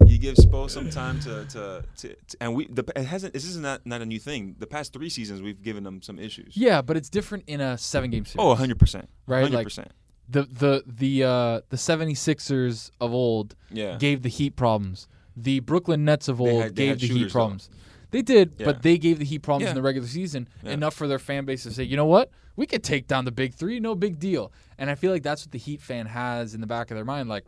[0.07, 3.45] you give Spo some time to, to, to, to and we the it hasn't this
[3.45, 4.57] is not not a new thing.
[4.59, 6.57] The past three seasons we've given them some issues.
[6.57, 8.43] yeah, but it's different in a seven game series.
[8.45, 9.09] Oh, 100 percent.
[9.27, 9.93] Right, like- 100 percent.
[10.29, 13.97] the the the uh the 76ers of old Yeah.
[13.97, 15.07] gave the Heat problems.
[15.41, 17.29] The Brooklyn Nets of old had- gave the Heat though.
[17.31, 17.71] problems.
[18.11, 18.65] They did, Yeah.
[18.67, 19.71] but they gave the Heat problems Yeah.
[19.71, 20.73] in the regular season Yeah.
[20.73, 23.31] enough for their fan base to say, you know what, we could take down the
[23.33, 24.51] big three, no big deal.
[24.79, 27.05] And I feel like that's what the Heat fan has in the back of their
[27.05, 27.45] mind, like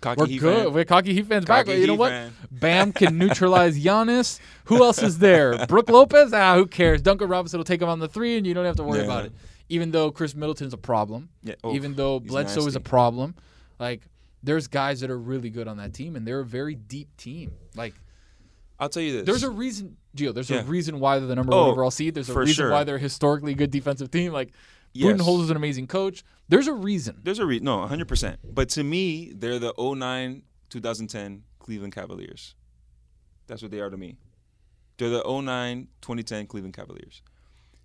[0.00, 0.64] Cocky we're Heat good.
[0.64, 0.72] fan.
[0.72, 1.66] We're cocky Heat fans back.
[1.66, 2.10] Cocky You know what?
[2.10, 2.32] fan.
[2.50, 4.38] Bam can neutralize Giannis.
[4.66, 5.66] Who else is there?
[5.68, 6.32] Brook Lopez?
[6.32, 7.00] Ah, who cares?
[7.02, 9.24] Duncan Robinson will take him on the three, and you don't have to worry about
[9.26, 9.32] it.
[9.70, 11.54] Even though Khris Middleton's a problem, Yeah.
[11.64, 13.34] Oh, even though Bledsoe is a problem,
[13.80, 14.02] like
[14.44, 17.52] there's guys that are really good on that team, and they're a very deep team.
[17.74, 17.94] Like
[18.78, 19.26] I'll tell you this.
[19.26, 20.32] there's a reason, Geo.
[20.32, 20.60] There's Yeah.
[20.60, 22.14] a reason why they're the number Oh, one overall seed.
[22.14, 22.70] There's a reason sure.
[22.70, 24.32] why they're a historically good defensive team.
[24.32, 24.52] Like
[24.92, 25.16] Yes.
[25.20, 26.22] Budenholzer's an amazing coach.
[26.48, 27.20] There's a reason.
[27.24, 27.64] There's a reason.
[27.64, 28.06] no 100.
[28.06, 32.54] percent But to me, they're the 09 2010 Cleveland Cavaliers.
[33.46, 34.18] That's what they are to me.
[34.98, 37.22] They're the 09 2010 Cleveland Cavaliers.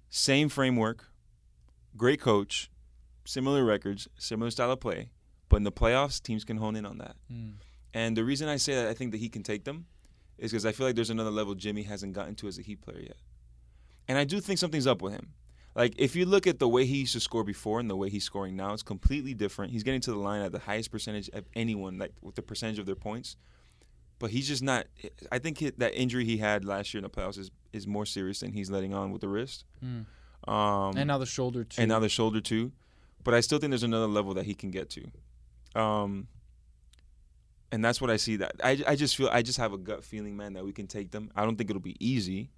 [0.09, 1.11] Same framework,
[1.97, 2.69] great coach,
[3.25, 5.09] similar records, similar style of play,
[5.49, 7.15] but in the playoffs, teams can hone in on that.
[7.31, 7.53] Mm.
[7.93, 9.85] And the reason I say that I think that he can take them
[10.37, 12.81] is because I feel like there's another level Jimmy hasn't gotten to as a Heat
[12.81, 13.17] player yet.
[14.07, 15.33] And I do think something's up with him.
[15.75, 18.09] Like if you look at the way he used to score before and the way
[18.09, 19.71] he's scoring now, it's completely different.
[19.71, 22.79] He's getting to the line at the highest percentage of anyone, like with the percentage
[22.79, 23.37] of their points.
[24.17, 24.87] But he's just not.
[25.31, 28.41] I think that injury he had last year in the playoffs is, is more serious
[28.41, 29.63] than he's letting on with the wrist.
[29.83, 30.05] Mm.
[30.51, 31.81] Um, And now the shoulder too.
[31.81, 32.71] and now the shoulder too.
[33.23, 35.05] But I still think there's another level that he can get to.
[35.75, 36.27] Um,
[37.71, 38.37] and that's what I see.
[38.37, 40.87] That I, I just feel I just have a gut feeling, man, that we can
[40.87, 41.31] take them.
[41.35, 42.49] I don't think it'll be easy,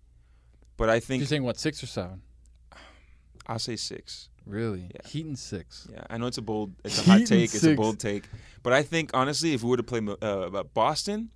[0.77, 2.21] but I think You're saying what six or seven?
[3.47, 4.29] I'll say six.
[4.45, 4.89] Really?
[4.93, 5.07] Yeah.
[5.07, 5.87] Heat and six.
[5.91, 8.23] Yeah, I know it's a bold, it's a hot take, it's a bold take,
[8.63, 11.29] but I think honestly, if we were to play uh, Boston,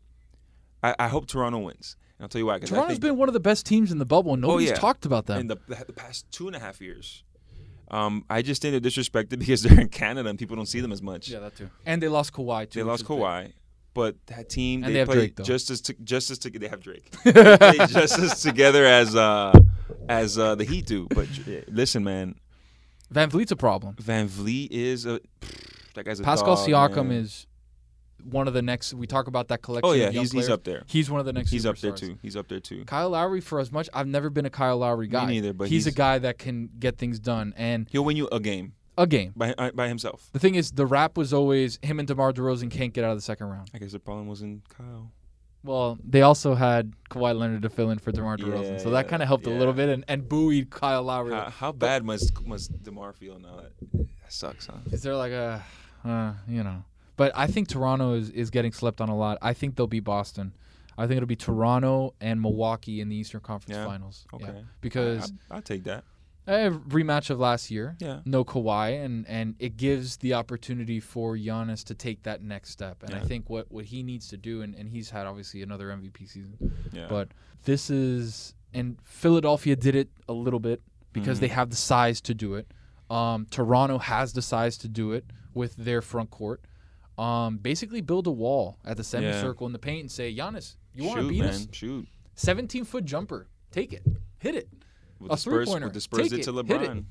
[0.82, 1.98] I, I hope Toronto wins.
[2.18, 2.54] And I'll tell you why.
[2.54, 4.76] Toronto's think Toronto's been one of the best teams in the bubble, and nobody's yeah.
[4.76, 5.42] talked about them.
[5.42, 7.24] in the, the past two and a half years.
[7.90, 10.92] Um, I just think they're disrespected because they're in Canada and people don't see them
[10.92, 11.30] as much.
[11.30, 11.70] yeah, that too.
[11.86, 12.80] And they lost Kawhi too.
[12.80, 13.06] They lost.
[13.06, 13.54] Kawhi,
[13.94, 16.68] but that team And they, they play Drake, just as to, just as to, they
[16.68, 17.10] have Drake.
[17.24, 19.58] they play just as together as uh,
[20.10, 21.08] as uh, the Heat do.
[21.10, 22.36] But uh, listen, man,
[23.14, 23.96] VanVleet's a problem.
[24.00, 25.22] Van Vliet is a
[25.94, 27.22] that guy's a Pascal dog, Siakam man.
[27.22, 27.48] is
[28.26, 28.94] one of the next.
[28.94, 29.90] We talk about that collection.
[29.90, 30.84] Oh yeah, he's he's up there.
[30.88, 31.52] He's one of the next.
[31.52, 32.18] He's up there too.
[32.22, 32.86] He's up there too.
[32.86, 35.26] Kyle Lowry, for as much I've never been a Kyle Lowry guy.
[35.26, 38.28] Me neither, but he's, a guy that can get things done and He'll win you
[38.32, 39.34] a game a game.
[39.36, 40.30] by uh, by himself.
[40.34, 43.18] The thing is, the rap was always him and DeMar DeRozan can't get out of
[43.18, 43.70] the second round.
[43.74, 45.12] I guess the problem was in Kyle.
[45.64, 49.08] Well, they also had Kawhi Leonard to fill in for DeMar DeRozan, Yeah, so that
[49.08, 51.34] kind of helped a little bit and, and buoyed Kyle Lowry.
[51.34, 53.58] How, how bad must must Demar feel now?
[53.58, 54.78] That, that sucks, huh?
[54.92, 55.64] Is there like a,
[56.04, 56.84] uh, you know?
[57.18, 59.38] But I think Toronto is, is getting slept on a lot.
[59.41, 60.53] I think they'll be Boston.
[60.97, 63.86] I think it'll be Toronto and Milwaukee in the Eastern Conference Yeah?
[63.86, 64.26] Finals.
[64.39, 64.47] Yeah.
[64.49, 64.63] Okay.
[64.82, 66.03] Because I, will take that.
[66.47, 68.20] a rematch of last year, Yeah.
[68.26, 73.03] no Kawhi, and and it gives the opportunity for Giannis to take that next step.
[73.03, 75.88] And I think what what he needs to do, and, and he's had obviously another
[75.89, 76.57] MVP season,
[76.93, 77.07] Yeah.
[77.09, 77.30] but
[77.63, 80.82] this is and Philadelphia did it a little bit
[81.13, 81.41] because Mhm.
[81.41, 82.68] they have the size to do it.
[83.09, 86.61] Um, Toronto has the size to do it with their front court.
[87.18, 91.05] Um, basically, build a wall at the semicircle in the paint and say, Giannis, you
[91.05, 91.68] want to beat man, us?
[91.72, 92.07] shoot.
[92.36, 94.03] 17 foot jumper, take it,
[94.39, 94.68] hit it.
[95.20, 95.86] With A three-pointer.
[95.88, 96.89] with the Spurs Take it, to hit it.
[96.89, 97.05] LeBron.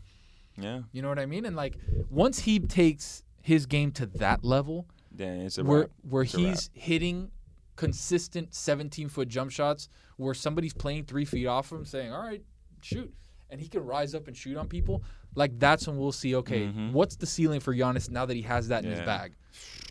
[0.59, 0.81] Yeah.
[0.93, 1.47] You know what I mean?
[1.47, 1.79] And like
[2.11, 5.91] once he takes his game to that level, Then it's a where wrap.
[6.09, 7.31] where It's he's hitting
[7.77, 12.43] consistent 17 foot jump shots, where somebody's playing three feet off him, saying, "All right,
[12.83, 13.13] shoot,"
[13.51, 15.03] and he can rise up and shoot on people.
[15.35, 16.35] Like that's when we'll see.
[16.37, 16.93] Okay, Mhm.
[16.93, 19.35] what's the ceiling for Giannis now that he has that in his bag?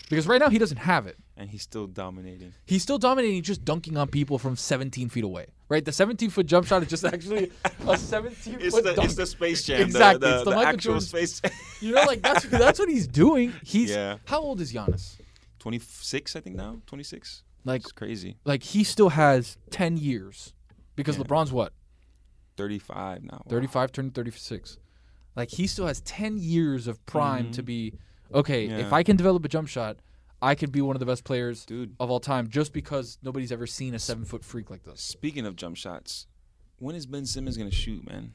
[0.09, 1.17] Because right now he doesn't have it.
[1.35, 2.53] and he's still dominating.
[2.65, 5.47] He's still dominating, just dunking on people from 17 feet away.
[5.67, 7.51] Right, the 17 foot jump shot is just actually
[7.87, 9.05] a 17 It's foot the dunk.
[9.07, 9.81] it's the Space Jam.
[9.81, 11.41] Exactly, The, the, it's the the Michael actual Jordan- Space.
[11.81, 13.51] You know, like that's that's what he's doing.
[13.63, 14.17] He's Yeah.
[14.25, 15.15] how old is Giannis?
[15.57, 16.81] Twenty six, I think now.
[16.85, 17.41] Twenty six.
[17.65, 18.37] Like It's crazy.
[18.45, 20.53] like he still has 10 years
[20.95, 21.23] because Yeah.
[21.23, 21.73] LeBron's what
[22.57, 23.37] Thirty five now.
[23.45, 23.49] Wow.
[23.49, 24.77] 35 turning 36
[25.35, 27.65] like he still has 10 years of prime to Mhm.
[27.65, 27.93] be
[28.33, 28.77] okay Yeah.
[28.77, 29.97] if i can develop a jump shot
[30.41, 33.51] i could be one of the best players Dude, of all time just because nobody's
[33.51, 36.27] ever seen a seven foot freak like this speaking of jump shots,
[36.79, 38.33] when is Ben Simmons gonna shoot, man?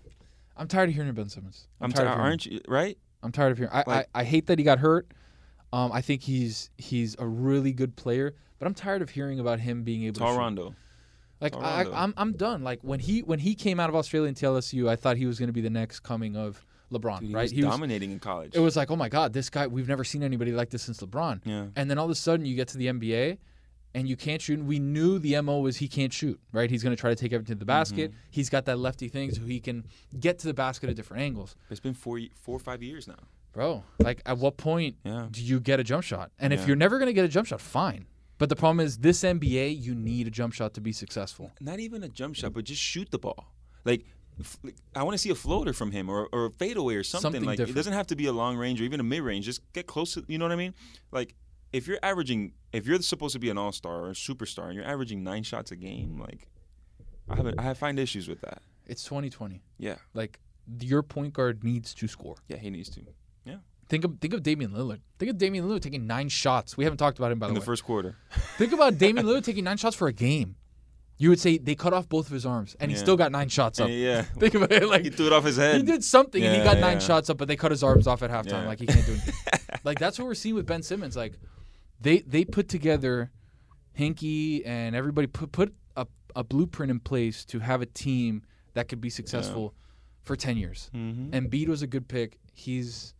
[0.57, 2.14] i'm tired of hearing ben simmons i'm, I'm tired tired.
[2.18, 2.99] of Aren't you right?
[3.22, 5.12] i'm tired of hearing I, Like- I, I hate that he got hurt
[5.72, 9.61] um, i think he's he's a really good player but i'm tired of hearing about
[9.61, 10.38] him being able to Tall shoot.
[10.38, 10.74] Rondo.
[11.40, 11.92] Like Tall I, Rondo.
[11.96, 12.64] I'm, I'm done.
[12.64, 15.38] Like when he when he came out of Australia and TLSU, I thought he was
[15.38, 17.43] going to be the next coming of LeBron, Dude, he right?
[17.43, 17.70] was he was.
[17.72, 18.55] dominating in college.
[18.55, 19.66] It was like, oh my God, this guy.
[19.66, 21.41] We've never seen anybody like this since LeBron.
[21.45, 21.66] yeah.
[21.76, 23.39] And then all of a sudden, you get to the NBA,
[23.95, 24.59] and you can't shoot.
[24.59, 26.70] And we knew the mo was he can't shoot, right?
[26.70, 28.11] He's going to try to take everything to the basket.
[28.11, 28.20] Mm-hmm.
[28.30, 29.86] He's got that lefty thing, so he can
[30.18, 33.16] get to the basket at different angles, It's been four, four or five years now.
[33.53, 33.82] bro.
[33.99, 35.26] Like at what point Yeah.
[35.30, 36.30] do you get a jump shot?
[36.39, 38.07] And if you're never going to get a jump shot, fine.
[38.39, 41.51] But the problem is, this NBA, you need a jump shot to be successful.
[41.61, 43.53] Not even a jump shot, but just shoot the ball.
[43.84, 44.05] Like,
[44.95, 47.22] I want to see a floater from him or, or a fadeaway or something.
[47.22, 47.76] Something like different.
[47.76, 49.45] it doesn't have to be a long range or even a mid range.
[49.45, 50.24] Just get close to.
[50.28, 50.74] You know what I mean?
[51.12, 51.34] Like
[51.72, 54.74] if you're averaging, if you're supposed to be an all star or a superstar and
[54.74, 56.49] you're averaging nine shots a game, like
[57.28, 58.62] I haven't, I find issues with that.
[58.86, 59.62] It's 2020.
[59.78, 60.41] Yeah, Like
[60.80, 62.36] your point guard needs to score.
[62.49, 63.03] yeah, he needs to.
[63.45, 63.57] Yeah.
[63.89, 65.01] Think of think of Damian Lillard.
[65.18, 66.76] Think of Damian Lillard taking nine shots.
[66.76, 67.66] We haven't talked about him by In the the way.
[67.66, 68.16] first quarter,
[68.59, 70.57] think about Damian Lillard taking nine shots for a game.
[71.20, 73.02] You would say they cut off both of his arms, and he Yeah.
[73.02, 73.88] still got nine shots up.
[73.90, 75.76] Yeah, Think about it, like he threw it off his head.
[75.76, 77.06] he did something, and he Yeah, got nine yeah.
[77.06, 78.62] shots up, but they cut his arms off at halftime.
[78.62, 78.66] Yeah.
[78.66, 79.34] Like he can't do anything.
[79.84, 81.16] like that's what we're seeing with Ben Simmons.
[81.16, 81.34] Like
[82.00, 83.30] they they put together
[83.98, 86.06] Hinkie and everybody put put a,
[86.36, 88.42] a blueprint in place to have a team
[88.74, 89.74] that could be successful
[90.22, 90.90] for ten years.
[90.94, 91.30] Mhm.
[91.30, 92.38] Embiid was a good pick.
[92.52, 93.14] He's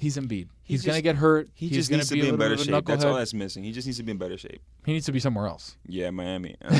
[0.00, 0.48] he's Embiid.
[0.62, 1.48] He He's gonna get hurt.
[1.54, 2.86] He he's just gonna needs to be, be in better bit of a shape.
[2.86, 3.62] That's all that's missing.
[3.64, 4.60] He just needs to be in better shape.
[4.84, 5.76] He needs to be somewhere else.
[5.86, 6.56] Yeah, Miami.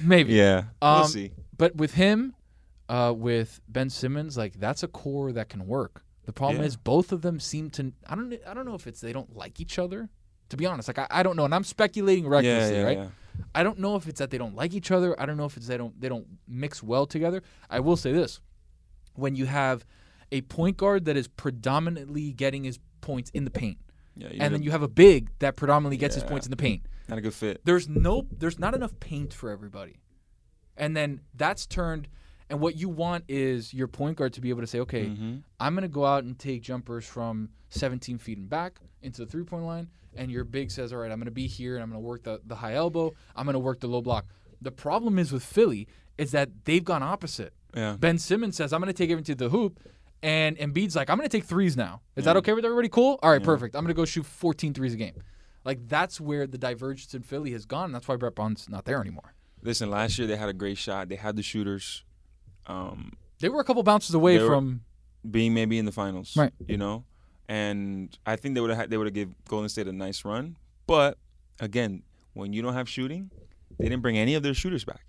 [0.00, 0.34] Maybe.
[0.34, 1.32] yeah, we'll Um, see.
[1.56, 2.34] But with him,
[2.88, 6.02] uh, with Ben Simmons, like that's a core that can work.
[6.26, 6.66] The problem Yeah.
[6.66, 7.92] is both of them seem to.
[8.06, 8.34] I don't.
[8.46, 10.08] I don't know if it's they don't like each other.
[10.50, 12.98] To be honest, like I, I don't know, and I'm speculating recklessly, yeah, right?
[12.98, 13.08] yeah.
[13.54, 15.18] I don't know if it's that they don't like each other.
[15.20, 17.42] I don't know if it's they don't they don't mix well together.
[17.70, 18.40] I will say this:
[19.14, 19.84] when you have
[20.32, 23.78] a point guard that is predominantly getting his points in the paint,
[24.16, 26.82] Yeah, and then you have a big that predominantly gets his points in the paint,
[27.08, 27.60] not a good fit.
[27.64, 29.96] there's no there's not enough paint for everybody.
[30.76, 32.08] And then that's turned
[32.50, 35.42] and what you want is your point guard to be able to say okay Mhm.
[35.58, 39.26] i'm going to go out and take jumpers from 17 feet and back into the
[39.30, 41.82] three point line and your big says all right i'm going to be here and
[41.82, 43.12] i'm going to work the, the high elbow.
[43.34, 44.26] I'm going to work the low block.
[44.62, 47.52] The problem is with philly is that they've gone opposite.
[47.74, 47.96] Yeah.
[47.98, 49.80] ben simmons says i'm going to take it into the hoop
[50.26, 52.00] and Embiid's like, I'm going to take threes now.
[52.16, 52.88] Is that okay with everybody?
[52.88, 53.18] Cool?
[53.22, 53.44] All right, Yeah.
[53.44, 53.74] perfect.
[53.76, 55.14] I'm going to go shoot 14 threes a game.
[55.64, 57.92] Like, that's where the divergence in Philly has gone.
[57.92, 59.34] That's why Brett Brown's not there anymore.
[59.62, 61.08] Listen, last year they had a great shot.
[61.08, 62.04] They had the shooters.
[62.66, 64.82] Um, They were a couple bounces away from.
[65.28, 66.36] being maybe in the finals.
[66.36, 66.52] Right.
[66.66, 67.04] You know,
[67.48, 70.56] and I think they would have they would have give Golden State a nice run.
[70.88, 71.18] But
[71.60, 72.02] again,
[72.34, 73.30] when you don't have shooting,
[73.78, 75.05] they didn't bring any of their shooters back.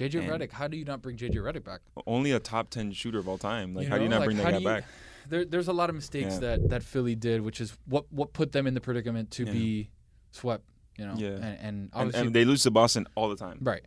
[0.00, 1.80] JJ Redick, how do you not bring JJ Redick back?
[2.06, 3.74] Only a top ten shooter of all time.
[3.74, 4.84] Like, You how do you know, not like, bring that guy you- back?
[5.28, 6.40] There, there's a lot of mistakes Yeah.
[6.40, 9.52] that, that Philly did, which is what what put them in the predicament to Yeah.
[9.52, 9.90] be
[10.32, 10.64] swept.
[10.98, 11.28] You know, Yeah.
[11.28, 13.58] and, and And, obviously, and they lose to Boston all the time.
[13.62, 13.84] right.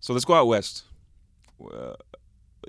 [0.00, 0.84] So let's go out west.
[1.60, 1.94] Uh,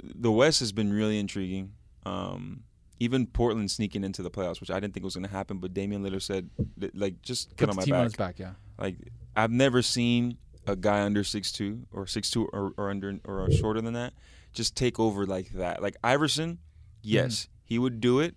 [0.04, 1.74] the West has been really intriguing.
[2.06, 2.64] Um,
[3.00, 5.74] even Portland sneaking into the playoffs, which I didn't think was going to happen, but
[5.74, 6.50] Damian Lillard said,
[6.94, 8.00] like, just get on my team back.
[8.00, 8.54] on his back, yeah.
[8.78, 8.98] Like,
[9.36, 10.38] I've never seen
[10.68, 14.14] a guy under six two or six two or, or under or shorter than that
[14.54, 15.82] just take over like that.
[15.82, 16.60] Like Iverson,
[17.02, 17.52] yes, mm-hmm.
[17.66, 18.36] he would do it,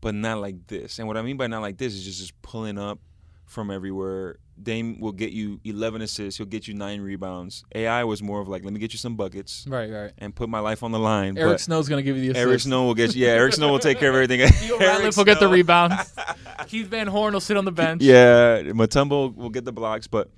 [0.00, 0.98] but not like this.
[0.98, 2.98] And what I mean by not like this is just just pulling up
[3.46, 4.38] from everywhere.
[4.60, 6.38] Dame will get you 11 assists.
[6.38, 7.64] He'll get you nine rebounds.
[7.74, 10.12] AI was more of like, let me get you some buckets Right, right.
[10.18, 11.36] and put my life on the line.
[11.36, 12.46] Eric but Snow's gonna give you the assist.
[12.46, 13.26] Eric Snow will get you.
[13.26, 14.46] Yeah, Eric Snow will take care of everything.
[14.52, 16.14] Theo Eric Ratliff will get the rebounds.
[16.68, 18.02] Keith Van Horn will sit on the bench.
[18.02, 20.30] Yeah, Mutombo will get the blocks, but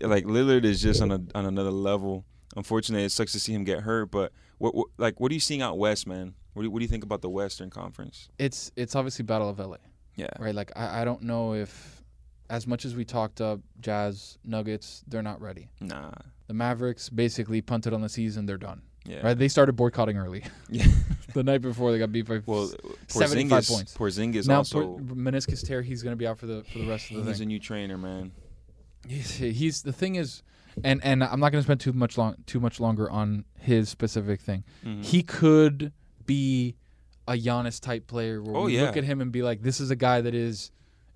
[0.00, 2.24] like Lillard is just on a on another level.
[2.56, 4.10] Unfortunately, it sucks to see him get hurt.
[4.10, 6.34] But what, what like what are you seeing out west, man?
[6.52, 8.28] What do you, what do you think about the Western Conference?
[8.38, 9.76] It's it's obviously Battle of LA,
[10.16, 10.54] Yeah, right?
[10.54, 12.02] Like I, I don't know if,
[12.50, 15.68] as much as we talked up Jazz Nuggets, they're not ready.
[15.80, 16.10] nah,
[16.48, 18.46] The Mavericks basically punted on the season.
[18.46, 18.82] They're done.
[19.06, 19.38] yeah, Right?
[19.38, 20.42] They started boycotting early.
[20.68, 20.86] yeah.
[21.34, 23.96] the night before they got beat by Well, uh, 75 Porzingis, points.
[23.96, 24.80] Porzingis now also.
[24.82, 25.80] por- meniscus tear.
[25.82, 27.46] He's gonna be out for the for the rest of the he's thing.
[27.46, 28.32] a new trainer, man.
[29.08, 30.42] He's, he's the thing is,
[30.84, 34.40] and and I'm not gonna spend too much long too much longer on his specific
[34.40, 34.64] thing.
[34.84, 35.04] Mhm.
[35.04, 35.92] He could
[36.26, 36.76] be
[37.26, 38.82] a Giannis type player where Oh, we yeah.
[38.82, 40.70] look at him and be like, this is a guy that is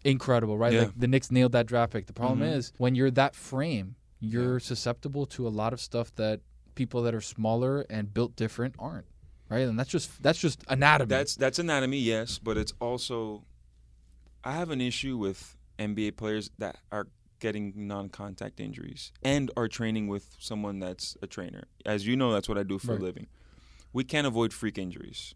[0.05, 0.73] incredible, right?
[0.73, 0.81] Yeah.
[0.83, 2.07] Like the Knicks nailed that draft pick.
[2.07, 2.57] The problem Mhm.
[2.57, 6.41] is when you're that frame, you're susceptible to a lot of stuff that
[6.75, 9.07] people that are smaller and built different aren't.
[9.49, 9.69] Right?
[9.69, 11.09] And that's just that's just anatomy.
[11.09, 13.45] That's that's anatomy, yes, but it's also
[14.43, 17.07] I have an issue with NBA players that are
[17.45, 21.65] getting non-contact injuries and are training with someone that's a trainer.
[21.85, 23.01] As you know, that's what I do for Right.
[23.03, 23.27] a living.
[23.93, 25.35] We can't avoid freak injuries.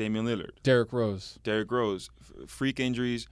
[0.00, 1.38] Damian Lillard, Derrick Rose.
[1.44, 3.28] Derrick Rose, f- freak injuries.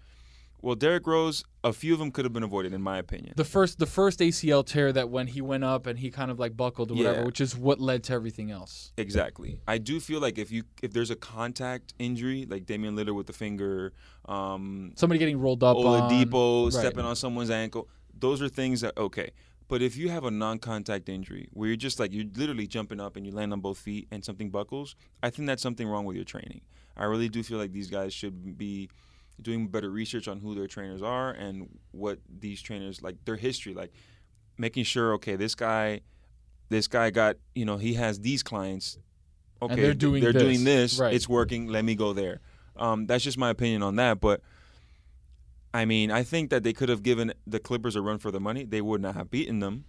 [0.63, 3.35] Well, Derrick Rose, a few of them could have been avoided, in my opinion.
[3.37, 6.39] The first the first ACL tear that when he went up and he kind of
[6.39, 7.27] like buckled or whatever, Yeah.
[7.27, 8.93] which is what led to everything else.
[8.97, 9.59] Exactly.
[9.69, 13.27] I do feel like if you if there's a contact injury, like Damian Lillard with
[13.27, 13.93] the finger,
[14.27, 15.85] um, Somebody getting rolled up on.
[15.85, 16.73] Oladipo right.
[16.73, 17.89] stepping on someone's ankle.
[18.19, 19.31] Those are things that okay.
[19.67, 23.17] But if you have a non-contact injury where you're just like you're literally jumping up
[23.17, 26.17] and you land on both feet and something buckles, I think that's something wrong with
[26.17, 26.61] your training.
[26.97, 28.91] I really do feel like these guys should be
[29.41, 33.75] doing better research on who their trainers are and what these trainers like their history,
[33.75, 33.93] like
[34.59, 36.03] making sure okay, this guy,
[36.69, 38.99] this guy got you know he has these clients.
[39.63, 40.43] Okay, they're doing they're this.
[40.43, 40.99] doing this.
[40.99, 41.15] Right.
[41.15, 41.69] It's working.
[41.69, 42.41] Let me go there.
[42.77, 44.43] Um, that's just my opinion on that, but.
[45.75, 48.41] I mean, I think that they could have given the Clippers a run for their
[48.41, 48.65] money.
[48.65, 49.85] They would not have beaten them.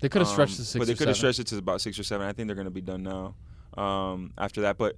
[0.00, 1.80] They could have stretched Um, the six but they could have stretched it to about
[1.80, 2.26] six or seven.
[2.26, 3.36] I think they're going to be done now.
[3.80, 4.96] Um, after that, but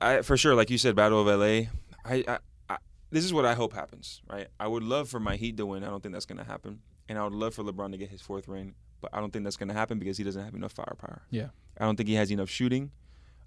[0.00, 1.68] I for sure, like you said, Battle of LA.
[2.04, 2.38] I, I,
[2.70, 2.78] I
[3.10, 4.22] this is what I hope happens.
[4.28, 4.48] Right?
[4.58, 5.84] I would love for my Heat to win.
[5.84, 8.08] I don't think that's going to happen, and I would love for LeBron to get
[8.08, 10.54] his fourth ring, but I don't think that's going to happen because he doesn't have
[10.54, 11.22] enough firepower.
[11.30, 11.48] Yeah.
[11.78, 12.90] I don't think he has enough shooting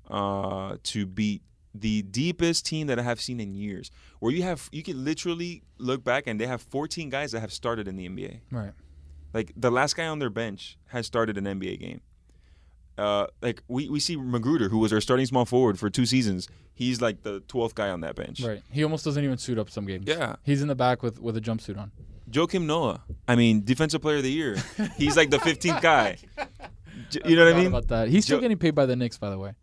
[0.10, 1.42] uh, to beat
[1.82, 3.92] the deepest team that I have seen in years.
[4.20, 7.52] Where you have you can literally look back and they have 14 guys that have
[7.54, 8.40] started in the NBA.
[8.52, 8.72] Right.
[9.34, 12.02] Like the last guy on their bench has started an NBA game.
[12.98, 16.48] Uh, like we, we see McGruder, who was our starting small forward for two seasons.
[16.74, 18.42] He's like the 12th guy on that bench.
[18.42, 18.62] Right.
[18.72, 20.06] He almost doesn't even suit up some games.
[20.08, 20.38] Yeah.
[20.44, 21.92] He's in the back with with a jumpsuit on.
[22.30, 23.04] Joakim Noah.
[23.28, 24.58] I mean, defensive player of the year.
[24.98, 26.18] He's like the 15th guy.
[27.24, 27.68] You know what I mean?
[27.68, 28.08] About that.
[28.08, 29.54] He's still Jo- getting paid by the Knicks, by the way.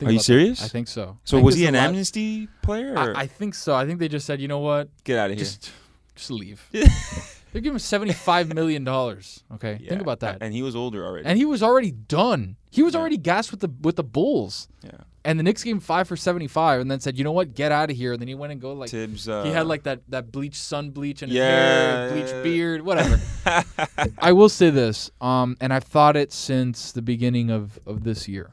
[0.00, 0.24] Are you about that.
[0.24, 0.62] serious?
[0.64, 1.18] I think so.
[1.24, 2.96] So think was he an amnesty player?
[2.98, 3.74] I, I think so.
[3.74, 5.44] I think they just said, you know what, Get out of here.
[5.44, 5.70] just
[6.16, 6.66] just leave.
[6.72, 9.44] They're giving him seventy five million dollars.
[9.54, 9.90] Okay, Yeah.
[9.90, 10.38] think about that.
[10.40, 11.26] And he was older already.
[11.26, 12.56] And he was already done.
[12.70, 13.00] He was Yeah.
[13.00, 14.68] already gassed with the with the Bulls.
[14.82, 14.90] yeah.
[15.26, 17.54] And the Knicks gave him five for seventy five, and then said, you know what,
[17.54, 18.12] get out of here.
[18.12, 19.26] And then he went and go like Thibs.
[19.26, 22.82] Uh, he had like that that bleach sun bleach and his Yeah, hair, bleach beard,
[22.82, 23.18] whatever.
[24.18, 28.28] I will say this, um, and I've thought it since the beginning of, of this
[28.28, 28.52] year,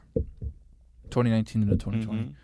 [1.12, 2.22] 2019 into 2020.
[2.24, 2.34] Mhm.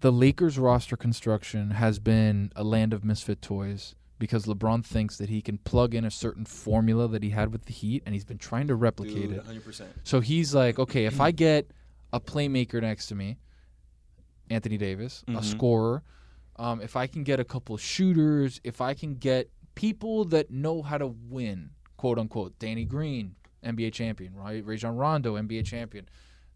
[0.00, 5.28] The Lakers roster construction has been a land of misfit toys because LeBron thinks that
[5.28, 8.24] he can plug in a certain formula that he had with the Heat, and he's
[8.24, 9.44] been trying to replicate Dude, it.
[9.44, 9.90] 100%.
[10.04, 11.70] So he's like, okay, if I get
[12.12, 13.38] a playmaker next to me,
[14.50, 15.44] Anthony Davis, a Mhm.
[15.44, 16.02] scorer,
[16.56, 20.82] um, if I can get a couple shooters, if I can get people that know
[20.82, 24.64] how to win, quote unquote, Danny Green, NBA champion, right?
[24.64, 26.08] Rajon Rondo, NBA champion,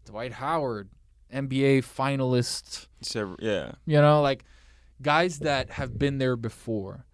[0.05, 0.89] Dwight Howard,
[1.33, 2.87] NBA finalists.
[3.01, 3.73] Sever- yeah.
[3.85, 4.45] you know, like
[5.01, 7.05] guys that have been there before,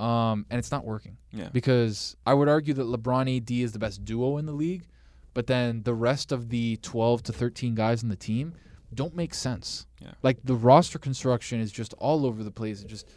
[0.00, 1.16] um, and it's not working.
[1.32, 1.48] Yeah.
[1.52, 4.86] Because I would argue that LeBron AD is the best duo in the league,
[5.34, 8.54] but then the rest of the 12 to 13 guys on the team
[8.92, 9.86] don't make sense.
[10.00, 10.12] Yeah.
[10.22, 12.82] Like the roster construction is just all over the place.
[12.82, 13.08] It just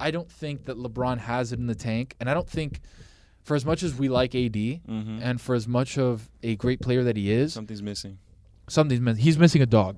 [0.00, 2.80] I don't think that LeBron has it in the tank, and I don't think
[3.42, 5.18] for as much as we like AD Mm-hmm.
[5.22, 8.18] and for as much of a great player that he is, Something's missing.
[8.68, 9.96] Something's miss- he's missing a dog.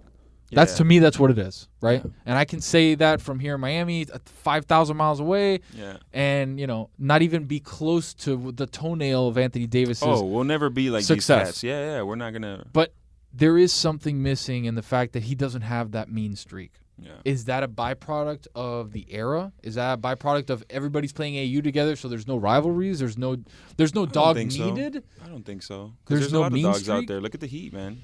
[0.52, 0.78] That's Yeah.
[0.78, 2.02] to me that's what it is, right?
[2.04, 2.10] Yeah.
[2.24, 5.96] And I can say that from here in Miami, uh, 5,000 miles away Yeah.
[6.12, 10.02] and, you know, not even be close to the toenail of Anthony Davis.
[10.04, 11.38] Oh, we'll never be like Success.
[11.40, 11.62] these cats.
[11.64, 12.02] Yeah, yeah.
[12.02, 12.64] We're not gonna.
[12.72, 12.94] But
[13.32, 16.72] there is something missing in the fact that he doesn't have that mean streak.
[16.98, 17.10] Yeah.
[17.24, 19.52] Is that a byproduct of the era?
[19.64, 23.00] Is that a byproduct of everybody's playing AAU together, so there's no rivalries?
[23.00, 23.36] There's no,
[23.76, 24.72] there's no dog think so.
[24.72, 25.02] needed.
[25.22, 25.92] I don't think so.
[26.06, 26.96] There's There's, no a lot of dogs streak?
[26.96, 27.20] out there.
[27.20, 27.98] Look at the Heat, man.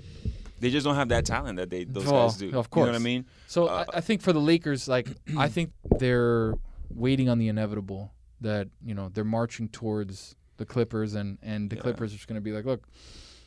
[0.63, 2.57] They just don't have that talent that they those Well, guys do.
[2.57, 3.25] of course, You know what I mean?
[3.49, 6.55] So Uh, I, I think for the Lakers, like I think they're
[6.95, 11.77] waiting on the inevitable that you know they're marching towards the Clippers, and and the
[11.77, 11.83] Yeah.
[11.83, 12.87] Clippers are just going to be like, look,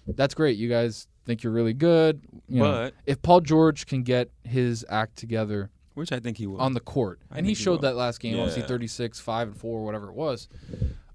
[0.07, 0.57] that's great.
[0.57, 2.21] You guys think you're really good.
[2.49, 6.45] You know, But if Paul George can get his act together which I think he
[6.47, 6.59] will.
[6.59, 8.67] on the court, I and he showed that last game, obviously Yeah.
[8.67, 10.49] 36, five and four, whatever it was.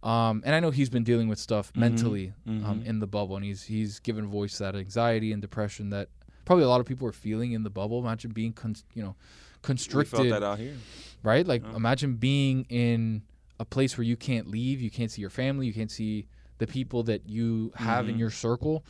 [0.03, 2.85] Um, and I know he's been dealing with stuff mentally Um, Mhm.
[2.87, 6.09] in the bubble, and he's he's given voice to that anxiety and depression that
[6.47, 7.99] probably a lot of people are feeling in the bubble.
[8.01, 9.17] Imagine being, con- you know, we
[9.63, 10.77] constricted felt that out here.
[11.23, 11.47] right?
[11.47, 11.77] Like Yeah.
[11.77, 13.23] imagine being in
[13.59, 16.27] a place where you can't leave, you can't see your family, you can't see
[16.59, 18.21] the people that you have in Mhm.
[18.21, 18.85] your circle.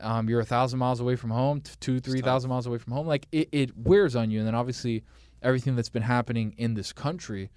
[0.00, 3.06] Um, you're a thousand miles away from home, two, three thousand miles away from home.
[3.08, 5.02] Like it, it wears on you, and then obviously
[5.42, 7.50] everything that's been happening in this country,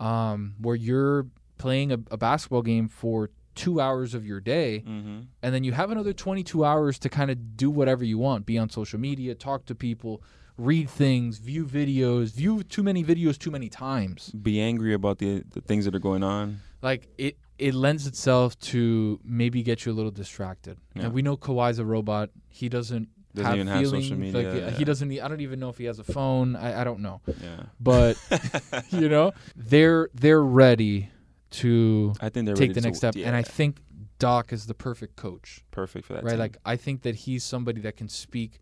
[0.00, 1.26] um, where you're
[1.58, 5.20] playing a, a basketball game for two hours of your day, Mm-hmm.
[5.42, 8.46] and then you have another 22 hours to kind of do whatever you want.
[8.46, 10.22] Be on social media talk to people
[10.56, 14.30] read things view videos view too many videos too many times.
[14.32, 16.60] Be angry about the the things that are going on.
[16.82, 20.78] like it it lends itself to maybe get you a little distracted.
[20.94, 21.04] Yeah.
[21.04, 22.30] and we know Kawhi's a robot.
[22.48, 24.04] He doesn't Doesn't have even have feelings.
[24.08, 26.56] Social like media, he doesn't i don't even know if he has a phone.
[26.56, 27.20] I, I don't know.
[27.42, 27.62] Yeah.
[27.80, 28.16] but
[28.90, 31.08] you know they're they're ready
[31.50, 33.78] to I think they're take the to- next step and i think
[34.18, 36.24] doc is the perfect coach perfect for that.
[36.24, 36.30] right?
[36.32, 36.38] team.
[36.40, 38.60] Like I think that he's somebody that can speak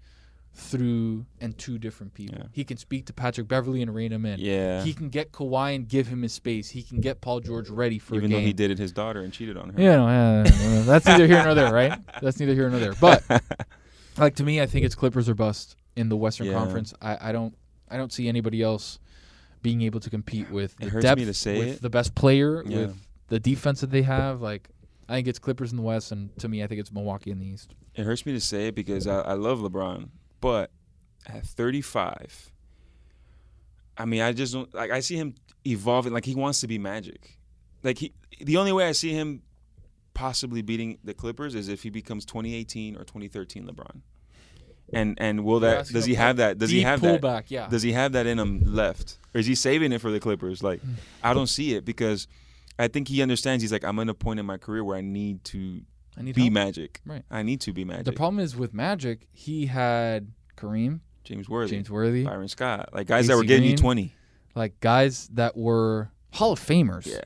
[0.59, 2.39] through and to different people.
[2.39, 2.47] Yeah.
[2.51, 4.41] He can speak to Patrick Beverley and rein him in.
[4.41, 4.83] yeah.
[4.83, 6.71] He can get Kawhi and give him his space.
[6.71, 9.31] He can get Paul George ready for Even though he did it his daughter and
[9.33, 9.81] cheated on her.
[9.81, 10.81] Yeah, no, yeah, yeah, yeah.
[10.83, 11.99] that's neither here nor there, right?
[12.23, 12.95] That's neither here nor there.
[12.95, 13.23] But
[14.17, 16.55] like to me, I think it's Clippers or bust in the Western Yeah.
[16.55, 16.95] Conference.
[17.03, 17.55] I, I don't
[17.91, 18.99] I don't see anybody else
[19.67, 21.83] being able to compete with It the depth, me to say with it.
[21.83, 22.79] the best player, Yeah.
[22.87, 22.97] with
[23.29, 24.41] the defense that they have.
[24.41, 24.69] Like
[25.09, 27.39] I think it's Clippers in the West, and to me, I think it's Milwaukee in
[27.41, 27.75] the East.
[27.97, 30.11] It hurts me to say it because I, I love LeBron,
[30.41, 30.71] but
[31.27, 32.53] at 35,
[33.99, 34.91] I mean, I just don't like.
[34.93, 35.35] I see him
[35.67, 36.13] evolving.
[36.13, 37.39] Like he wants to be Magic.
[37.83, 39.43] Like he, the only way I see him
[40.15, 44.01] possibly beating the Clippers is if he becomes 2018 or 2013 LeBron.
[44.93, 46.59] And and will that does he have that?
[46.59, 47.21] Does he have that?
[47.21, 47.45] pullback?
[47.49, 47.69] Yeah.
[47.69, 50.63] Does he have that in him left, or is he saving it for the Clippers?
[50.63, 50.81] Like,
[51.23, 52.29] I don't see it because
[52.79, 53.63] I think he understands.
[53.63, 55.81] He's like, I'm in a point in my career where I need to
[56.17, 56.53] I need be help.
[56.53, 57.01] Magic.
[57.05, 57.25] Right.
[57.31, 58.05] I need to be Magic.
[58.05, 63.09] The problem is with Magic, he had Kareem, James Worthy, James Worthy, Byron Scott, like
[63.09, 64.15] guys that were getting you 20.
[64.55, 67.07] like guys that were Hall of Famers.
[67.07, 67.21] Yeah,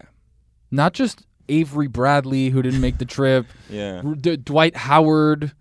[0.70, 5.52] Not just Avery Bradley who didn't make the trip, yeah, D- Dwight Howard,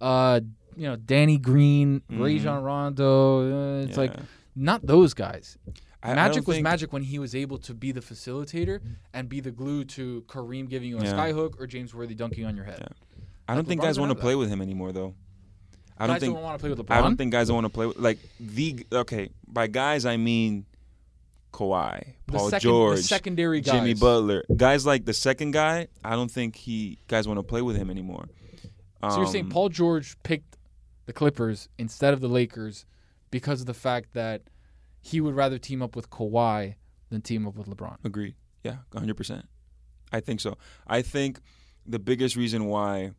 [0.00, 0.40] uh,
[0.76, 2.20] you know, Danny Green, Mhm.
[2.20, 3.80] Rajon Rondo.
[3.80, 4.14] Uh, it's like
[4.56, 5.58] not those guys.
[6.04, 8.80] I- I Magic don't was think- magic when he was able to be the facilitator
[9.14, 11.12] and be the glue to Kareem giving you a Yeah.
[11.12, 12.78] skyhook or James Worthy dunking on your head.
[12.80, 12.88] Yeah.
[13.48, 15.14] I don't Like, think LeBron guys want to play with him anymore, though.
[15.98, 16.34] I don't guys think.
[16.34, 16.90] don't want to play with LeBron.
[16.96, 19.30] I don't think guys don't want to play with like the okay.
[19.46, 20.66] By guys, I mean
[21.52, 23.74] Kawhi, the Paul second, George, the secondary guys.
[23.74, 25.86] Jimmy Butler, guys like the second guy.
[26.02, 28.28] I don't think he guys want to play with him anymore.
[29.08, 30.56] So you're saying Um, Paul George picked
[31.06, 32.84] the Clippers instead of the Lakers
[33.30, 34.42] because of the fact that
[35.00, 36.76] he would rather team up with Kawhi
[37.10, 37.96] than team up with LeBron.
[38.04, 38.34] Agreed.
[38.62, 39.42] Yeah, 100%.
[40.12, 40.56] I think so.
[40.86, 41.40] I think
[41.86, 43.12] the biggest reason why